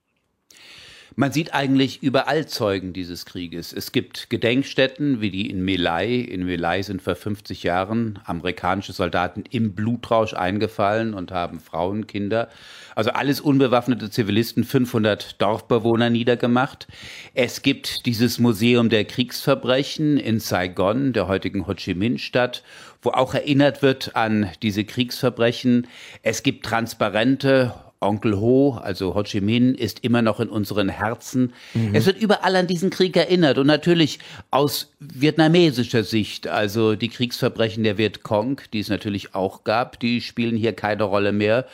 Man 1.18 1.32
sieht 1.32 1.54
eigentlich 1.54 2.04
überall 2.04 2.46
Zeugen 2.46 2.92
dieses 2.92 3.26
Krieges. 3.26 3.72
Es 3.72 3.92
gibt 3.94 4.30
Gedenkstätten 4.30 5.22
wie 5.22 5.32
die 5.32 5.50
in 5.50 5.64
Melai. 5.64 6.16
In 6.16 6.46
Melai 6.46 6.82
sind 6.82 7.02
vor 7.02 7.16
50 7.16 7.64
Jahren 7.64 8.20
amerikanische 8.26 8.92
Soldaten 8.92 9.46
im 9.50 9.74
Blutrausch 9.74 10.34
eingefallen 10.34 11.14
und 11.14 11.32
haben 11.32 11.62
Frauen, 11.62 12.06
Kinder, 12.06 12.50
also 12.96 13.12
alles 13.12 13.40
unbewaffnete 13.40 14.10
Zivilisten, 14.10 14.66
500 14.66 15.42
Dorfbewohner 15.42 16.10
niedergemacht. 16.10 16.88
Es 17.34 17.62
gibt 17.62 18.06
dieses 18.06 18.38
Museum 18.38 18.90
der 18.90 19.06
Kriegsverbrechen 19.06 20.18
in 20.18 20.42
Saigon, 20.42 21.14
der 21.14 21.30
heutigen 21.30 21.66
Ho 21.66 21.74
Chi 21.76 21.96
Minh-Stadt, 21.96 22.62
wo 23.06 23.12
auch 23.12 23.34
erinnert 23.34 23.82
wird 23.82 24.16
an 24.16 24.50
diese 24.62 24.84
Kriegsverbrechen. 24.84 25.88
Es 26.24 26.44
gibt 26.44 26.66
Transparente, 26.66 27.74
Onkel 28.02 28.40
Ho, 28.40 28.78
also 28.82 29.16
Ho 29.16 29.24
Chi 29.24 29.42
Minh, 29.42 29.76
ist 29.76 30.04
immer 30.04 30.22
noch 30.22 30.40
in 30.40 30.50
unseren 30.50 30.90
Herzen. 30.90 31.54
Mhm. 31.74 31.96
Es 31.96 32.06
wird 32.06 32.22
überall 32.22 32.56
an 32.56 32.68
diesen 32.68 32.90
Krieg 32.90 33.16
erinnert 33.16 33.58
und 33.58 33.68
natürlich 33.68 34.20
aus 34.52 34.94
vietnamesischer 35.00 36.04
Sicht, 36.04 36.48
also 36.48 36.96
die 36.96 37.10
Kriegsverbrechen 37.10 37.84
der 37.84 37.98
Vietcong, 37.98 38.62
die 38.74 38.80
es 38.80 38.90
natürlich 38.90 39.34
auch 39.34 39.64
gab, 39.64 40.00
die 40.00 40.22
spielen 40.22 40.58
hier 40.58 40.74
keine 40.74 41.04
Rolle 41.04 41.32
mehr. 41.32 41.66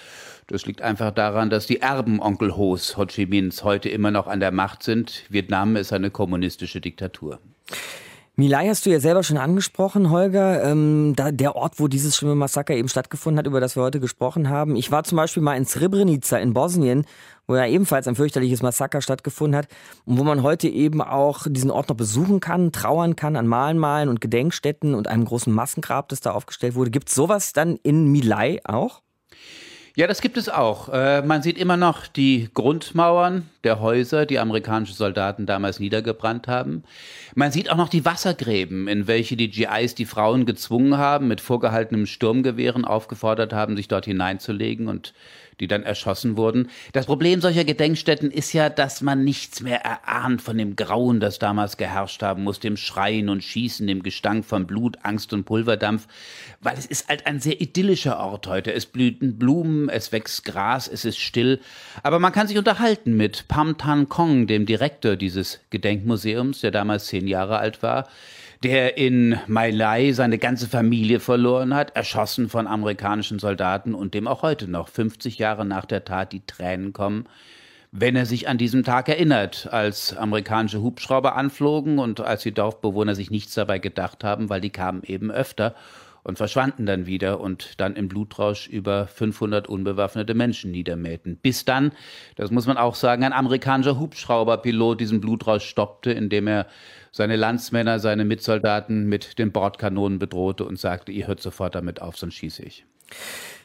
Das 0.48 0.66
liegt 0.66 0.82
einfach 0.82 1.12
daran, 1.12 1.50
dass 1.50 1.66
die 1.66 1.82
Erben 1.82 2.20
Onkel 2.20 2.56
Hos 2.58 2.98
Ho 2.98 3.06
Chi 3.06 3.26
Minhs 3.26 3.64
heute 3.64 3.90
immer 3.90 4.12
noch 4.12 4.28
an 4.28 4.42
der 4.42 4.52
Macht 4.52 4.84
sind. 4.84 5.24
Vietnam 5.30 5.76
ist 5.76 5.94
eine 5.94 6.12
kommunistische 6.12 6.82
Diktatur. 6.82 7.40
Milai 8.38 8.70
hast 8.70 8.86
du 8.86 8.90
ja 8.90 9.02
selber 9.02 9.24
schon 9.24 9.38
angesprochen, 9.38 10.10
Holger. 10.10 10.64
Ähm, 10.64 11.14
da, 11.18 11.32
der 11.32 11.58
Ort, 11.58 11.80
wo 11.82 11.90
dieses 11.90 12.16
schlimme 12.16 12.36
Massaker 12.36 12.74
eben 12.74 12.88
stattgefunden 12.88 13.38
hat, 13.38 13.46
über 13.46 13.60
das 13.60 13.76
wir 13.76 13.84
heute 13.84 14.00
gesprochen 14.00 14.48
haben. 14.48 14.78
Ich 14.78 14.90
war 14.90 15.04
zum 15.04 15.18
Beispiel 15.18 15.44
mal 15.44 15.58
in 15.58 15.66
Srebrenica 15.66 16.38
in 16.38 16.54
Bosnien, 16.54 17.06
wo 17.46 17.58
ja 17.58 17.68
ebenfalls 17.68 18.08
ein 18.08 18.16
fürchterliches 18.16 18.62
Massaker 18.62 19.02
stattgefunden 19.02 19.58
hat 19.58 19.68
und 20.06 20.18
wo 20.18 20.24
man 20.24 20.44
heute 20.44 20.70
eben 20.70 21.02
auch 21.02 21.46
diesen 21.50 21.72
Ort 21.72 21.90
noch 21.90 21.98
besuchen 21.98 22.40
kann, 22.40 22.72
trauern 22.72 23.18
kann 23.18 23.36
an 23.36 23.48
Mahnmalen 23.48 24.08
und 24.08 24.22
Gedenkstätten 24.22 24.96
und 24.96 25.10
einem 25.10 25.26
großen 25.26 25.52
Massengrab, 25.54 26.08
das 26.08 26.22
da 26.22 26.32
aufgestellt 26.32 26.76
wurde. 26.76 26.90
Gibt 26.90 27.10
es 27.10 27.16
sowas 27.16 27.52
dann 27.52 27.76
in 27.84 28.14
Milai 28.14 28.62
auch? 28.64 29.02
Ja, 29.94 30.08
das 30.08 30.22
gibt 30.22 30.38
es 30.38 30.48
auch. 30.48 30.88
Äh, 30.88 31.22
man 31.22 31.42
sieht 31.42 31.58
immer 31.58 31.76
noch 31.76 32.08
die 32.08 32.50
Grundmauern 32.54 33.50
der 33.66 33.82
Häuser, 33.82 34.26
die 34.26 34.40
amerikanische 34.40 34.94
Soldaten 34.94 35.46
damals 35.46 35.82
niedergebrannt 35.82 36.48
haben. 36.48 36.84
Man 37.36 37.52
sieht 37.52 37.70
auch 37.70 37.76
noch 37.76 37.90
die 37.90 38.06
Wassergräben, 38.06 38.88
in 38.88 39.08
welche 39.08 39.36
die 39.36 39.50
GIs 39.50 39.94
die 39.94 40.06
Frauen 40.06 40.46
gezwungen 40.46 40.98
haben, 40.98 41.28
mit 41.28 41.42
vorgehaltenem 41.42 42.06
Sturmgewehren 42.06 42.86
aufgefordert 42.86 43.52
haben, 43.52 43.76
sich 43.76 43.90
dort 43.90 44.06
hineinzulegen 44.06 44.88
und 44.88 45.14
die 45.62 45.68
dann 45.68 45.84
erschossen 45.84 46.36
wurden. 46.36 46.70
Das 46.92 47.06
Problem 47.06 47.40
solcher 47.40 47.64
Gedenkstätten 47.64 48.32
ist 48.32 48.52
ja, 48.52 48.70
dass 48.70 49.02
man 49.02 49.24
nichts 49.24 49.62
mehr 49.62 49.86
erahnt 49.86 50.42
von 50.42 50.58
dem 50.58 50.76
Grauen, 50.76 51.20
das 51.20 51.40
damals 51.40 51.78
geherrscht 51.78 52.24
haben 52.24 52.44
muss, 52.44 52.60
dem 52.60 52.76
Schreien 52.76 53.30
und 53.30 53.44
Schießen, 53.44 53.86
dem 53.86 54.04
Gestank 54.04 54.44
von 54.44 54.66
Blut, 54.66 54.98
Angst 55.04 55.32
und 55.34 55.46
Pulverdampf, 55.46 56.08
weil 56.62 56.78
es 56.78 56.88
ist 56.88 57.08
halt 57.08 57.28
ein 57.28 57.40
sehr 57.40 57.62
idyllischer 57.62 58.20
Ort 58.20 58.48
heute. 58.48 58.74
Es 58.74 58.88
blühten 58.88 59.38
Blumen, 59.38 59.88
es 59.88 60.12
wächst 60.12 60.44
Gras, 60.44 60.88
es 60.88 61.06
ist 61.06 61.20
still, 61.20 61.60
aber 62.02 62.18
man 62.18 62.32
kann 62.32 62.48
sich 62.48 62.58
unterhalten 62.58 63.16
mit 63.16 63.48
Pam 63.48 63.78
Tan 63.78 64.10
Kong, 64.10 64.48
dem 64.48 64.66
Direktor 64.66 65.16
dieses 65.16 65.60
Gedenkmuseums, 65.70 66.62
der 66.62 66.72
damals 66.72 67.06
zehn 67.06 67.28
Jahre 67.28 67.60
alt 67.60 67.84
war 67.84 68.08
der 68.64 68.98
in 68.98 69.40
My 69.48 69.72
Lai 69.72 70.12
seine 70.12 70.38
ganze 70.38 70.68
Familie 70.68 71.20
verloren 71.20 71.74
hat, 71.74 71.96
erschossen 71.96 72.48
von 72.48 72.68
amerikanischen 72.68 73.40
Soldaten 73.40 73.96
und 73.96 74.14
dem 74.14 74.28
auch 74.28 74.44
heute 74.44 74.70
noch, 74.70 74.88
50 74.88 75.40
Jahre 75.40 75.66
nach 75.66 75.86
der 75.86 76.06
Tat, 76.06 76.32
die 76.32 76.46
Tränen 76.46 76.94
kommen, 76.94 77.26
wenn 77.92 78.16
er 78.16 78.26
sich 78.26 78.48
an 78.48 78.58
diesem 78.58 78.84
Tag 78.84 79.10
erinnert, 79.10 79.68
als 79.72 80.16
amerikanische 80.16 80.82
Hubschrauber 80.82 81.36
anflogen 81.36 82.00
und 82.00 82.22
als 82.22 82.44
die 82.44 82.54
Dorfbewohner 82.54 83.16
sich 83.16 83.32
nichts 83.32 83.54
dabei 83.54 83.80
gedacht 83.80 84.24
haben, 84.24 84.50
weil 84.50 84.62
die 84.62 84.70
kamen 84.70 85.04
eben 85.04 85.32
öfter 85.32 85.76
und 86.24 86.38
verschwanden 86.38 86.86
dann 86.86 87.06
wieder 87.06 87.40
und 87.40 87.80
dann 87.80 87.96
im 87.96 88.08
Blutrausch 88.08 88.68
über 88.68 89.08
500 89.08 89.68
unbewaffnete 89.68 90.34
Menschen 90.34 90.72
niedermähten. 90.72 91.38
Bis 91.38 91.66
dann, 91.66 91.92
das 92.36 92.52
muss 92.52 92.68
man 92.68 92.78
auch 92.78 92.96
sagen, 92.96 93.24
ein 93.24 93.34
amerikanischer 93.34 94.00
Hubschrauberpilot 94.00 95.00
diesen 95.00 95.22
Blutrausch 95.22 95.66
stoppte, 95.66 96.12
indem 96.12 96.48
er 96.48 96.68
seine 97.12 97.36
Landsmänner, 97.36 98.00
seine 98.00 98.26
Mitsoldaten 98.26 99.08
mit 99.08 99.40
den 99.40 99.52
Bordkanonen 99.52 100.20
bedrohte 100.20 100.66
und 100.66 100.80
sagte, 100.80 101.12
ihr 101.12 101.28
hört 101.28 101.42
sofort 101.42 101.76
damit 101.76 102.02
auf, 102.02 102.18
sonst 102.18 102.36
schieße 102.36 102.64
ich. 102.64 102.86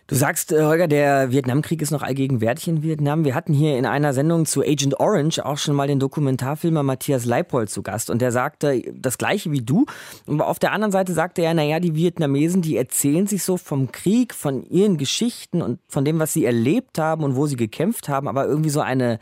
Du 0.09 0.15
sagst, 0.15 0.53
äh, 0.53 0.63
Holger, 0.63 0.87
der 0.87 1.33
Vietnamkrieg 1.33 1.83
ist 1.83 1.91
noch 1.91 2.03
allgegenwärtig 2.03 2.69
in 2.69 2.85
Vietnam. 2.85 3.25
Wir 3.25 3.35
hatten 3.35 3.53
hier 3.53 3.77
in 3.77 3.87
einer 3.87 4.13
Sendung 4.13 4.47
zu 4.47 4.63
Agent 4.63 5.01
Orange 5.01 5.45
auch 5.45 5.59
schon 5.59 5.75
mal 5.75 5.89
den 5.89 5.99
Dokumentarfilmer 5.99 6.85
Matthias 6.85 7.25
Leipold 7.25 7.71
zu 7.71 7.83
Gast 7.83 8.09
und 8.09 8.23
der 8.23 8.31
sagte 8.31 8.83
das 8.95 9.19
gleiche 9.19 9.51
wie 9.51 9.63
du. 9.63 9.85
Aber 10.29 10.47
auf 10.47 10.61
der 10.61 10.71
anderen 10.71 10.93
Seite 10.93 11.13
sagte 11.13 11.43
er, 11.43 11.55
naja, 11.55 11.81
die 11.81 11.97
Vietnamesen, 11.97 12.63
die 12.63 12.77
erzählen 12.77 13.27
sich 13.27 13.43
so 13.43 13.57
vom 13.57 13.91
Krieg, 13.91 14.33
von 14.33 14.65
ihren 14.71 14.97
Geschichten 14.97 15.61
und 15.61 15.81
von 15.89 16.05
dem, 16.05 16.21
was 16.21 16.33
sie 16.33 16.45
erlebt 16.45 17.01
haben 17.01 17.25
und 17.25 17.35
wo 17.35 17.49
sie 17.49 17.57
gekämpft 17.57 18.09
haben, 18.09 18.29
aber 18.29 18.47
irgendwie 18.47 18.71
so 18.71 18.83
eine 18.83 19.19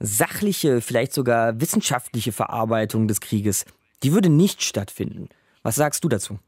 sachliche, 0.00 0.82
vielleicht 0.82 1.14
sogar 1.14 1.62
wissenschaftliche 1.62 2.32
Verarbeitung 2.32 3.08
des 3.08 3.22
Krieges, 3.22 3.64
die 4.02 4.12
würde 4.12 4.28
nicht 4.28 4.62
stattfinden. 4.62 5.30
Was 5.62 5.76
sagst 5.76 6.04
du 6.04 6.10
dazu? 6.10 6.38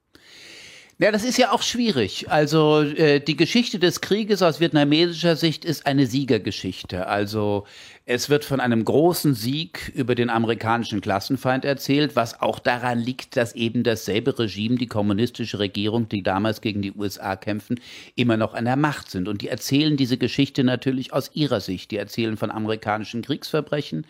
Ja, 1.01 1.13
das 1.13 1.23
ist 1.23 1.39
ja 1.39 1.53
auch 1.53 1.63
schwierig. 1.63 2.29
Also 2.29 2.83
äh, 2.83 3.21
die 3.21 3.37
Geschichte 3.37 3.79
des 3.79 4.01
Krieges 4.01 4.43
aus 4.43 4.59
vietnamesischer 4.59 5.37
Sicht 5.37 5.65
ist 5.65 5.87
eine 5.87 6.07
Siegergeschichte. 6.07 7.07
Also 7.07 7.67
es 8.05 8.31
wird 8.31 8.45
von 8.45 8.59
einem 8.59 8.85
großen 8.85 9.35
Sieg 9.35 9.93
über 9.95 10.17
den 10.17 10.29
amerikanischen 10.29 11.01
Klassenfeind 11.01 11.65
erzählt, 11.65 12.17
was 12.17 12.41
auch 12.41 12.59
daran 12.59 12.99
liegt, 12.99 13.37
dass 13.37 13.55
eben 13.55 13.85
dasselbe 13.85 14.37
Regime, 14.41 14.75
die 14.75 14.89
kommunistische 14.89 15.61
Regierung, 15.61 16.09
die 16.09 16.25
damals 16.25 16.63
gegen 16.63 16.83
die 16.83 16.93
USA 16.93 17.37
kämpfen, 17.37 17.79
immer 18.17 18.37
noch 18.37 18.55
an 18.55 18.65
der 18.65 18.75
Macht 18.77 19.09
sind. 19.09 19.29
Und 19.29 19.41
die 19.43 19.49
erzählen 19.49 19.97
diese 19.97 20.19
Geschichte 20.19 20.65
natürlich 20.65 21.13
aus 21.13 21.31
ihrer 21.33 21.61
Sicht. 21.61 21.93
Die 21.93 21.97
erzählen 21.97 22.37
von 22.37 22.51
amerikanischen 22.51 23.23
Kriegsverbrechen, 23.23 24.05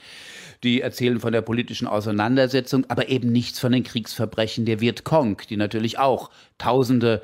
die 0.63 0.81
erzählen 0.81 1.21
von 1.21 1.33
der 1.33 1.43
politischen 1.43 1.87
Auseinandersetzung, 1.87 2.85
aber 2.89 3.09
eben 3.09 3.31
nichts 3.31 3.59
von 3.59 3.73
den 3.73 3.85
Kriegsverbrechen 3.85 4.65
der 4.65 4.81
Vietcong, 4.81 5.41
die 5.49 5.57
natürlich 5.57 5.99
auch 5.99 6.31
Tausende 6.59 7.23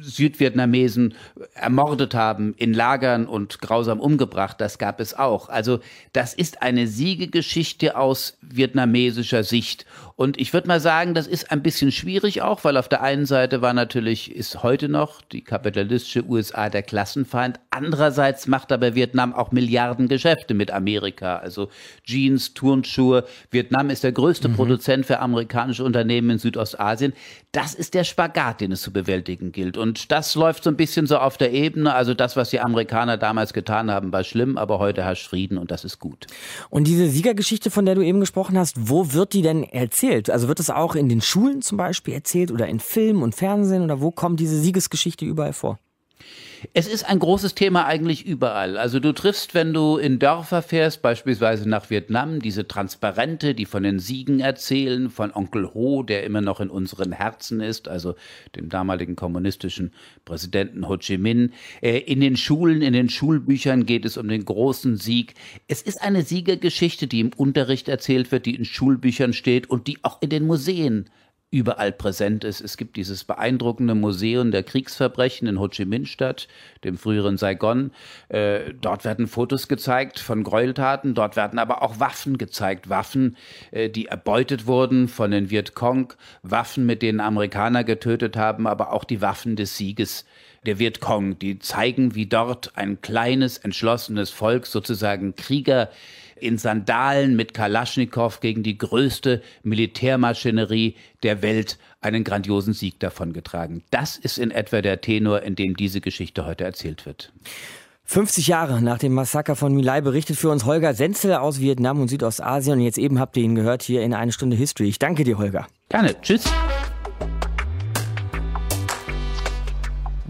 Südvietnamesen 0.00 1.14
ermordet 1.54 2.14
haben, 2.14 2.54
in 2.56 2.72
Lagern 2.72 3.26
und 3.26 3.60
grausam 3.60 3.98
umgebracht. 3.98 4.60
Das 4.60 4.78
gab 4.78 5.00
es 5.00 5.14
auch. 5.14 5.48
Also 5.48 5.80
das 6.12 6.32
ist 6.32 6.62
eine 6.62 6.86
Siegegeschichte 6.86 7.96
aus 7.96 8.38
vietnamesischer 8.40 9.42
Sicht. 9.42 9.84
Und 10.20 10.36
ich 10.36 10.52
würde 10.52 10.66
mal 10.66 10.80
sagen, 10.80 11.14
das 11.14 11.28
ist 11.28 11.52
ein 11.52 11.62
bisschen 11.62 11.92
schwierig 11.92 12.42
auch, 12.42 12.64
weil 12.64 12.76
auf 12.76 12.88
der 12.88 13.02
einen 13.02 13.24
Seite 13.24 13.62
war 13.62 13.72
natürlich, 13.72 14.34
ist 14.34 14.64
heute 14.64 14.88
noch 14.88 15.22
die 15.22 15.42
kapitalistische 15.44 16.24
USA 16.28 16.70
der 16.70 16.82
Klassenfeind. 16.82 17.60
Andererseits 17.70 18.48
macht 18.48 18.72
aber 18.72 18.96
Vietnam 18.96 19.32
auch 19.32 19.52
Milliarden 19.52 20.08
Geschäfte 20.08 20.54
mit 20.54 20.72
Amerika. 20.72 21.36
Also 21.36 21.68
Jeans, 22.02 22.52
Turnschuhe. 22.52 23.26
Vietnam 23.52 23.90
ist 23.90 24.02
der 24.02 24.10
größte 24.10 24.48
mhm. 24.48 24.54
Produzent 24.54 25.06
für 25.06 25.20
amerikanische 25.20 25.84
Unternehmen 25.84 26.30
in 26.30 26.38
Südostasien. 26.38 27.12
Das 27.52 27.74
ist 27.74 27.94
der 27.94 28.02
Spagat, 28.02 28.60
den 28.60 28.72
es 28.72 28.82
zu 28.82 28.92
bewältigen 28.92 29.52
gilt. 29.52 29.76
Und 29.76 30.10
das 30.10 30.34
läuft 30.34 30.64
so 30.64 30.70
ein 30.70 30.76
bisschen 30.76 31.06
so 31.06 31.18
auf 31.18 31.36
der 31.36 31.52
Ebene. 31.52 31.94
Also 31.94 32.14
das, 32.14 32.34
was 32.34 32.50
die 32.50 32.58
Amerikaner 32.58 33.18
damals 33.18 33.52
getan 33.52 33.88
haben, 33.88 34.12
war 34.12 34.24
schlimm, 34.24 34.58
aber 34.58 34.80
heute 34.80 35.04
herrscht 35.04 35.28
Frieden 35.28 35.58
und 35.58 35.70
das 35.70 35.84
ist 35.84 36.00
gut. 36.00 36.26
Und 36.70 36.88
diese 36.88 37.08
Siegergeschichte, 37.08 37.70
von 37.70 37.86
der 37.86 37.94
du 37.94 38.02
eben 38.02 38.18
gesprochen 38.18 38.58
hast, 38.58 38.74
wo 38.76 39.12
wird 39.12 39.32
die 39.32 39.42
denn 39.42 39.62
erzählt? 39.62 40.07
Also 40.30 40.48
wird 40.48 40.60
es 40.60 40.70
auch 40.70 40.94
in 40.94 41.08
den 41.08 41.20
Schulen 41.20 41.62
zum 41.62 41.76
Beispiel 41.78 42.14
erzählt 42.14 42.50
oder 42.50 42.66
in 42.66 42.80
Film 42.80 43.22
und 43.22 43.34
Fernsehen 43.34 43.82
oder 43.82 44.00
wo 44.00 44.10
kommt 44.10 44.40
diese 44.40 44.58
Siegesgeschichte 44.58 45.24
überall 45.24 45.52
vor? 45.52 45.78
Es 46.72 46.88
ist 46.88 47.08
ein 47.08 47.18
großes 47.18 47.54
Thema 47.54 47.86
eigentlich 47.86 48.26
überall. 48.26 48.76
Also 48.76 49.00
du 49.00 49.12
triffst, 49.12 49.54
wenn 49.54 49.72
du 49.72 49.96
in 49.96 50.18
Dörfer 50.18 50.62
fährst, 50.62 51.02
beispielsweise 51.02 51.68
nach 51.68 51.90
Vietnam, 51.90 52.40
diese 52.40 52.66
Transparente, 52.66 53.54
die 53.54 53.64
von 53.64 53.82
den 53.82 53.98
Siegen 53.98 54.40
erzählen, 54.40 55.10
von 55.10 55.32
Onkel 55.32 55.72
Ho, 55.74 56.02
der 56.02 56.24
immer 56.24 56.40
noch 56.40 56.60
in 56.60 56.70
unseren 56.70 57.12
Herzen 57.12 57.60
ist, 57.60 57.88
also 57.88 58.16
dem 58.56 58.68
damaligen 58.68 59.16
kommunistischen 59.16 59.92
Präsidenten 60.24 60.88
Ho 60.88 60.96
Chi 60.96 61.18
Minh. 61.18 61.52
Äh, 61.80 61.98
in 61.98 62.20
den 62.20 62.36
Schulen, 62.36 62.82
in 62.82 62.92
den 62.92 63.08
Schulbüchern 63.08 63.86
geht 63.86 64.04
es 64.04 64.16
um 64.16 64.28
den 64.28 64.44
großen 64.44 64.96
Sieg. 64.96 65.34
Es 65.68 65.82
ist 65.82 66.02
eine 66.02 66.22
Siegergeschichte, 66.22 67.06
die 67.06 67.20
im 67.20 67.30
Unterricht 67.36 67.88
erzählt 67.88 68.32
wird, 68.32 68.46
die 68.46 68.56
in 68.56 68.64
Schulbüchern 68.64 69.32
steht 69.32 69.70
und 69.70 69.86
die 69.86 69.98
auch 70.02 70.20
in 70.22 70.30
den 70.30 70.46
Museen 70.46 71.08
überall 71.50 71.92
präsent 71.92 72.44
ist. 72.44 72.60
Es 72.60 72.76
gibt 72.76 72.96
dieses 72.96 73.24
beeindruckende 73.24 73.94
Museum 73.94 74.50
der 74.50 74.62
Kriegsverbrechen 74.62 75.48
in 75.48 75.58
Ho 75.58 75.68
Chi 75.68 75.86
Minh 75.86 76.04
Stadt, 76.04 76.46
dem 76.84 76.98
früheren 76.98 77.38
Saigon. 77.38 77.92
Äh, 78.28 78.74
dort 78.78 79.04
werden 79.04 79.26
Fotos 79.26 79.66
gezeigt 79.66 80.18
von 80.18 80.44
Gräueltaten, 80.44 81.14
dort 81.14 81.36
werden 81.36 81.58
aber 81.58 81.82
auch 81.82 82.00
Waffen 82.00 82.36
gezeigt, 82.36 82.90
Waffen, 82.90 83.36
äh, 83.70 83.88
die 83.88 84.06
erbeutet 84.06 84.66
wurden 84.66 85.08
von 85.08 85.30
den 85.30 85.48
Vietcong, 85.48 86.12
Waffen, 86.42 86.84
mit 86.84 87.00
denen 87.00 87.20
Amerikaner 87.20 87.82
getötet 87.82 88.36
haben, 88.36 88.66
aber 88.66 88.92
auch 88.92 89.04
die 89.04 89.22
Waffen 89.22 89.56
des 89.56 89.78
Sieges 89.78 90.26
der 90.66 90.78
Vietcong, 90.78 91.38
die 91.38 91.58
zeigen, 91.60 92.14
wie 92.14 92.26
dort 92.26 92.76
ein 92.76 93.00
kleines, 93.00 93.56
entschlossenes 93.56 94.28
Volk, 94.28 94.66
sozusagen 94.66 95.34
Krieger, 95.34 95.88
in 96.40 96.58
Sandalen 96.58 97.36
mit 97.36 97.54
Kalaschnikow 97.54 98.40
gegen 98.40 98.62
die 98.62 98.78
größte 98.78 99.42
Militärmaschinerie 99.62 100.96
der 101.22 101.42
Welt 101.42 101.78
einen 102.00 102.24
grandiosen 102.24 102.74
Sieg 102.74 103.00
davongetragen. 103.00 103.82
Das 103.90 104.16
ist 104.16 104.38
in 104.38 104.50
etwa 104.50 104.82
der 104.82 105.00
Tenor, 105.00 105.42
in 105.42 105.56
dem 105.56 105.76
diese 105.76 106.00
Geschichte 106.00 106.46
heute 106.46 106.64
erzählt 106.64 107.06
wird. 107.06 107.32
50 108.04 108.46
Jahre 108.46 108.80
nach 108.80 108.98
dem 108.98 109.12
Massaker 109.12 109.54
von 109.54 109.74
My 109.74 110.00
berichtet 110.00 110.36
für 110.36 110.48
uns 110.48 110.64
Holger 110.64 110.94
Senzel 110.94 111.34
aus 111.34 111.60
Vietnam 111.60 112.00
und 112.00 112.08
Südostasien. 112.08 112.78
Und 112.78 112.84
jetzt 112.84 112.96
eben 112.96 113.18
habt 113.18 113.36
ihr 113.36 113.42
ihn 113.42 113.54
gehört 113.54 113.82
hier 113.82 114.02
in 114.02 114.14
eine 114.14 114.32
Stunde 114.32 114.56
History. 114.56 114.88
Ich 114.88 114.98
danke 114.98 115.24
dir, 115.24 115.36
Holger. 115.36 115.66
Gerne. 115.90 116.18
Tschüss. 116.22 116.44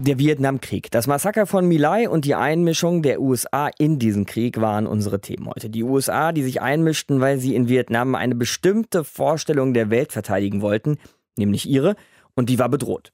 Der 0.01 0.17
Vietnamkrieg, 0.17 0.89
das 0.91 1.07
Massaker 1.07 1.45
von 1.45 1.67
My 1.67 2.07
und 2.07 2.23
die 2.23 2.33
Einmischung 2.33 3.01
der 3.01 3.19
USA 3.19 3.69
in 3.77 3.99
diesen 3.99 4.25
Krieg 4.25 4.61
waren 4.61 4.87
unsere 4.87 5.19
Themen 5.19 5.49
heute. 5.49 5.69
Die 5.69 5.83
USA, 5.83 6.31
die 6.31 6.41
sich 6.41 6.61
einmischten, 6.61 7.19
weil 7.19 7.37
sie 7.37 7.53
in 7.53 7.67
Vietnam 7.67 8.15
eine 8.15 8.33
bestimmte 8.33 9.03
Vorstellung 9.03 9.73
der 9.73 9.89
Welt 9.89 10.13
verteidigen 10.13 10.61
wollten, 10.61 10.99
nämlich 11.37 11.67
ihre, 11.67 11.97
und 12.33 12.47
die 12.47 12.59
war 12.59 12.69
bedroht. 12.69 13.11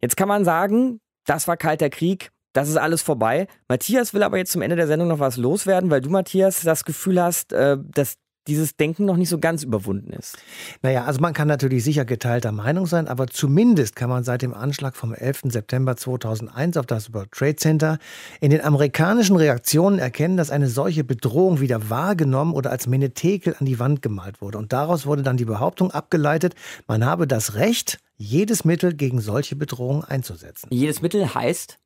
Jetzt 0.00 0.16
kann 0.16 0.28
man 0.28 0.44
sagen, 0.44 1.00
das 1.26 1.48
war 1.48 1.56
kalter 1.56 1.90
Krieg, 1.90 2.30
das 2.52 2.68
ist 2.68 2.76
alles 2.76 3.02
vorbei. 3.02 3.48
Matthias 3.66 4.14
will 4.14 4.22
aber 4.22 4.38
jetzt 4.38 4.52
zum 4.52 4.62
Ende 4.62 4.76
der 4.76 4.86
Sendung 4.86 5.08
noch 5.08 5.18
was 5.18 5.38
loswerden, 5.38 5.90
weil 5.90 6.02
du, 6.02 6.08
Matthias, 6.08 6.60
das 6.60 6.84
Gefühl 6.84 7.20
hast, 7.20 7.52
äh, 7.52 7.78
dass 7.82 8.14
dieses 8.48 8.76
Denken 8.76 9.04
noch 9.04 9.16
nicht 9.16 9.28
so 9.28 9.38
ganz 9.38 9.62
überwunden 9.62 10.12
ist. 10.12 10.36
Naja, 10.82 11.04
also 11.04 11.20
man 11.20 11.34
kann 11.34 11.48
natürlich 11.48 11.84
sicher 11.84 12.04
geteilter 12.04 12.52
Meinung 12.52 12.86
sein, 12.86 13.06
aber 13.06 13.26
zumindest 13.26 13.94
kann 13.94 14.10
man 14.10 14.24
seit 14.24 14.42
dem 14.42 14.54
Anschlag 14.54 14.96
vom 14.96 15.14
11. 15.14 15.42
September 15.44 15.96
2001 15.96 16.76
auf 16.76 16.86
das 16.86 17.12
World 17.12 17.30
Trade 17.32 17.56
Center 17.56 17.98
in 18.40 18.50
den 18.50 18.62
amerikanischen 18.62 19.36
Reaktionen 19.36 19.98
erkennen, 19.98 20.36
dass 20.36 20.50
eine 20.50 20.68
solche 20.68 21.04
Bedrohung 21.04 21.60
wieder 21.60 21.90
wahrgenommen 21.90 22.54
oder 22.54 22.70
als 22.70 22.86
Menetekel 22.86 23.54
an 23.58 23.66
die 23.66 23.78
Wand 23.78 24.02
gemalt 24.02 24.40
wurde. 24.40 24.58
Und 24.58 24.72
daraus 24.72 25.06
wurde 25.06 25.22
dann 25.22 25.36
die 25.36 25.44
Behauptung 25.44 25.90
abgeleitet, 25.90 26.54
man 26.86 27.04
habe 27.04 27.26
das 27.26 27.54
Recht, 27.54 27.98
jedes 28.16 28.64
Mittel 28.64 28.94
gegen 28.94 29.20
solche 29.20 29.54
Bedrohungen 29.54 30.02
einzusetzen. 30.04 30.68
Jedes 30.70 31.02
Mittel 31.02 31.34
heißt? 31.34 31.78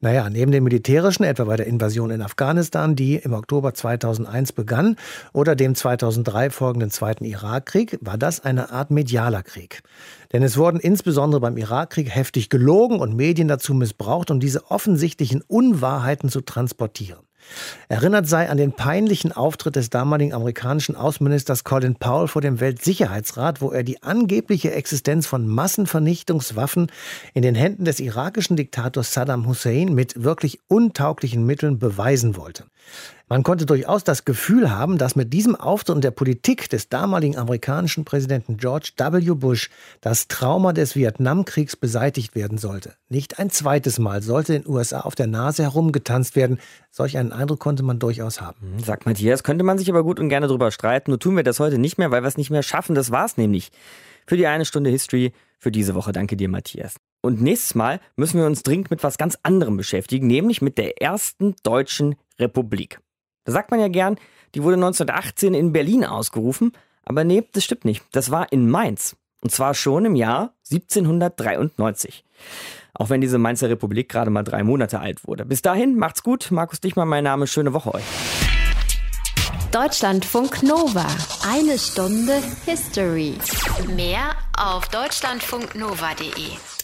Naja, 0.00 0.30
neben 0.30 0.52
dem 0.52 0.64
militärischen, 0.64 1.24
etwa 1.24 1.44
bei 1.44 1.56
der 1.56 1.66
Invasion 1.66 2.10
in 2.10 2.22
Afghanistan, 2.22 2.94
die 2.94 3.16
im 3.16 3.32
Oktober 3.32 3.74
2001 3.74 4.52
begann, 4.52 4.96
oder 5.32 5.56
dem 5.56 5.74
2003 5.74 6.50
folgenden 6.50 6.90
Zweiten 6.90 7.24
Irakkrieg, 7.24 7.98
war 8.00 8.16
das 8.16 8.44
eine 8.44 8.70
Art 8.70 8.90
medialer 8.90 9.42
Krieg. 9.42 9.82
Denn 10.32 10.42
es 10.42 10.56
wurden 10.56 10.78
insbesondere 10.78 11.40
beim 11.40 11.56
Irakkrieg 11.56 12.14
heftig 12.14 12.48
gelogen 12.48 13.00
und 13.00 13.16
Medien 13.16 13.48
dazu 13.48 13.74
missbraucht, 13.74 14.30
um 14.30 14.40
diese 14.40 14.70
offensichtlichen 14.70 15.42
Unwahrheiten 15.42 16.28
zu 16.28 16.42
transportieren. 16.42 17.27
Erinnert 17.88 18.28
sei 18.28 18.48
an 18.48 18.56
den 18.56 18.72
peinlichen 18.72 19.32
Auftritt 19.32 19.76
des 19.76 19.90
damaligen 19.90 20.34
amerikanischen 20.34 20.96
Außenministers 20.96 21.64
Colin 21.64 21.96
Powell 21.96 22.28
vor 22.28 22.42
dem 22.42 22.60
Weltsicherheitsrat, 22.60 23.60
wo 23.60 23.70
er 23.70 23.82
die 23.82 24.02
angebliche 24.02 24.72
Existenz 24.72 25.26
von 25.26 25.46
Massenvernichtungswaffen 25.46 26.90
in 27.34 27.42
den 27.42 27.54
Händen 27.54 27.84
des 27.84 28.00
irakischen 28.00 28.56
Diktators 28.56 29.12
Saddam 29.12 29.46
Hussein 29.46 29.94
mit 29.94 30.22
wirklich 30.22 30.60
untauglichen 30.68 31.44
Mitteln 31.46 31.78
beweisen 31.78 32.36
wollte. 32.36 32.64
Man 33.30 33.42
konnte 33.42 33.66
durchaus 33.66 34.04
das 34.04 34.24
Gefühl 34.24 34.70
haben, 34.70 34.96
dass 34.96 35.14
mit 35.14 35.34
diesem 35.34 35.54
Auftritt 35.54 35.96
und 35.96 36.04
der 36.04 36.12
Politik 36.12 36.70
des 36.70 36.88
damaligen 36.88 37.36
amerikanischen 37.36 38.06
Präsidenten 38.06 38.56
George 38.56 38.92
W. 38.96 39.34
Bush 39.34 39.68
das 40.00 40.28
Trauma 40.28 40.72
des 40.72 40.96
Vietnamkriegs 40.96 41.76
beseitigt 41.76 42.34
werden 42.34 42.56
sollte. 42.56 42.94
Nicht 43.10 43.38
ein 43.38 43.50
zweites 43.50 43.98
Mal 43.98 44.22
sollte 44.22 44.54
den 44.54 44.66
USA 44.66 45.00
auf 45.00 45.14
der 45.14 45.26
Nase 45.26 45.62
herumgetanzt 45.62 46.36
werden. 46.36 46.58
Solch 46.90 47.18
einen 47.18 47.32
Eindruck 47.32 47.60
konnte 47.60 47.82
man 47.82 47.98
durchaus 47.98 48.40
haben. 48.40 48.60
Hm, 48.60 48.84
sagt 48.84 49.04
Matthias, 49.04 49.42
könnte 49.42 49.62
man 49.62 49.76
sich 49.76 49.90
aber 49.90 50.04
gut 50.04 50.18
und 50.20 50.30
gerne 50.30 50.46
darüber 50.46 50.70
streiten. 50.70 51.10
Nur 51.10 51.20
tun 51.20 51.36
wir 51.36 51.42
das 51.42 51.60
heute 51.60 51.76
nicht 51.76 51.98
mehr, 51.98 52.10
weil 52.10 52.22
wir 52.22 52.28
es 52.28 52.38
nicht 52.38 52.50
mehr 52.50 52.62
schaffen. 52.62 52.94
Das 52.94 53.10
war's 53.10 53.36
nämlich 53.36 53.70
für 54.26 54.38
die 54.38 54.46
eine 54.46 54.64
Stunde 54.64 54.88
History 54.88 55.32
für 55.58 55.70
diese 55.70 55.94
Woche. 55.94 56.12
Danke 56.12 56.36
dir, 56.36 56.48
Matthias. 56.48 56.96
Und 57.20 57.42
nächstes 57.42 57.74
Mal 57.74 58.00
müssen 58.16 58.38
wir 58.38 58.46
uns 58.46 58.62
dringend 58.62 58.90
mit 58.90 59.02
was 59.02 59.18
ganz 59.18 59.36
anderem 59.42 59.76
beschäftigen, 59.76 60.26
nämlich 60.26 60.62
mit 60.62 60.78
der 60.78 61.02
ersten 61.02 61.56
deutschen 61.62 62.14
Republik. 62.38 63.00
Da 63.48 63.52
sagt 63.52 63.70
man 63.70 63.80
ja 63.80 63.88
gern, 63.88 64.18
die 64.54 64.62
wurde 64.62 64.74
1918 64.74 65.54
in 65.54 65.72
Berlin 65.72 66.04
ausgerufen, 66.04 66.72
aber 67.06 67.24
nee, 67.24 67.44
das 67.54 67.64
stimmt 67.64 67.86
nicht. 67.86 68.04
Das 68.12 68.30
war 68.30 68.52
in 68.52 68.68
Mainz. 68.68 69.16
Und 69.40 69.50
zwar 69.50 69.72
schon 69.72 70.04
im 70.04 70.16
Jahr 70.16 70.52
1793. 70.70 72.24
Auch 72.92 73.08
wenn 73.08 73.22
diese 73.22 73.38
Mainzer 73.38 73.70
Republik 73.70 74.10
gerade 74.10 74.30
mal 74.30 74.42
drei 74.42 74.62
Monate 74.64 75.00
alt 75.00 75.26
wurde. 75.26 75.46
Bis 75.46 75.62
dahin, 75.62 75.96
macht's 75.96 76.22
gut. 76.22 76.50
Markus 76.50 76.80
Dichmann, 76.80 77.08
mein 77.08 77.24
Name. 77.24 77.46
Schöne 77.46 77.72
Woche 77.72 77.94
euch. 77.94 78.04
Deutschlandfunk 79.72 80.62
Nova. 80.62 81.06
Eine 81.50 81.78
Stunde 81.78 82.42
History. 82.66 83.32
Mehr 83.96 84.32
auf 84.58 84.88
deutschlandfunknova.de. 84.88 86.77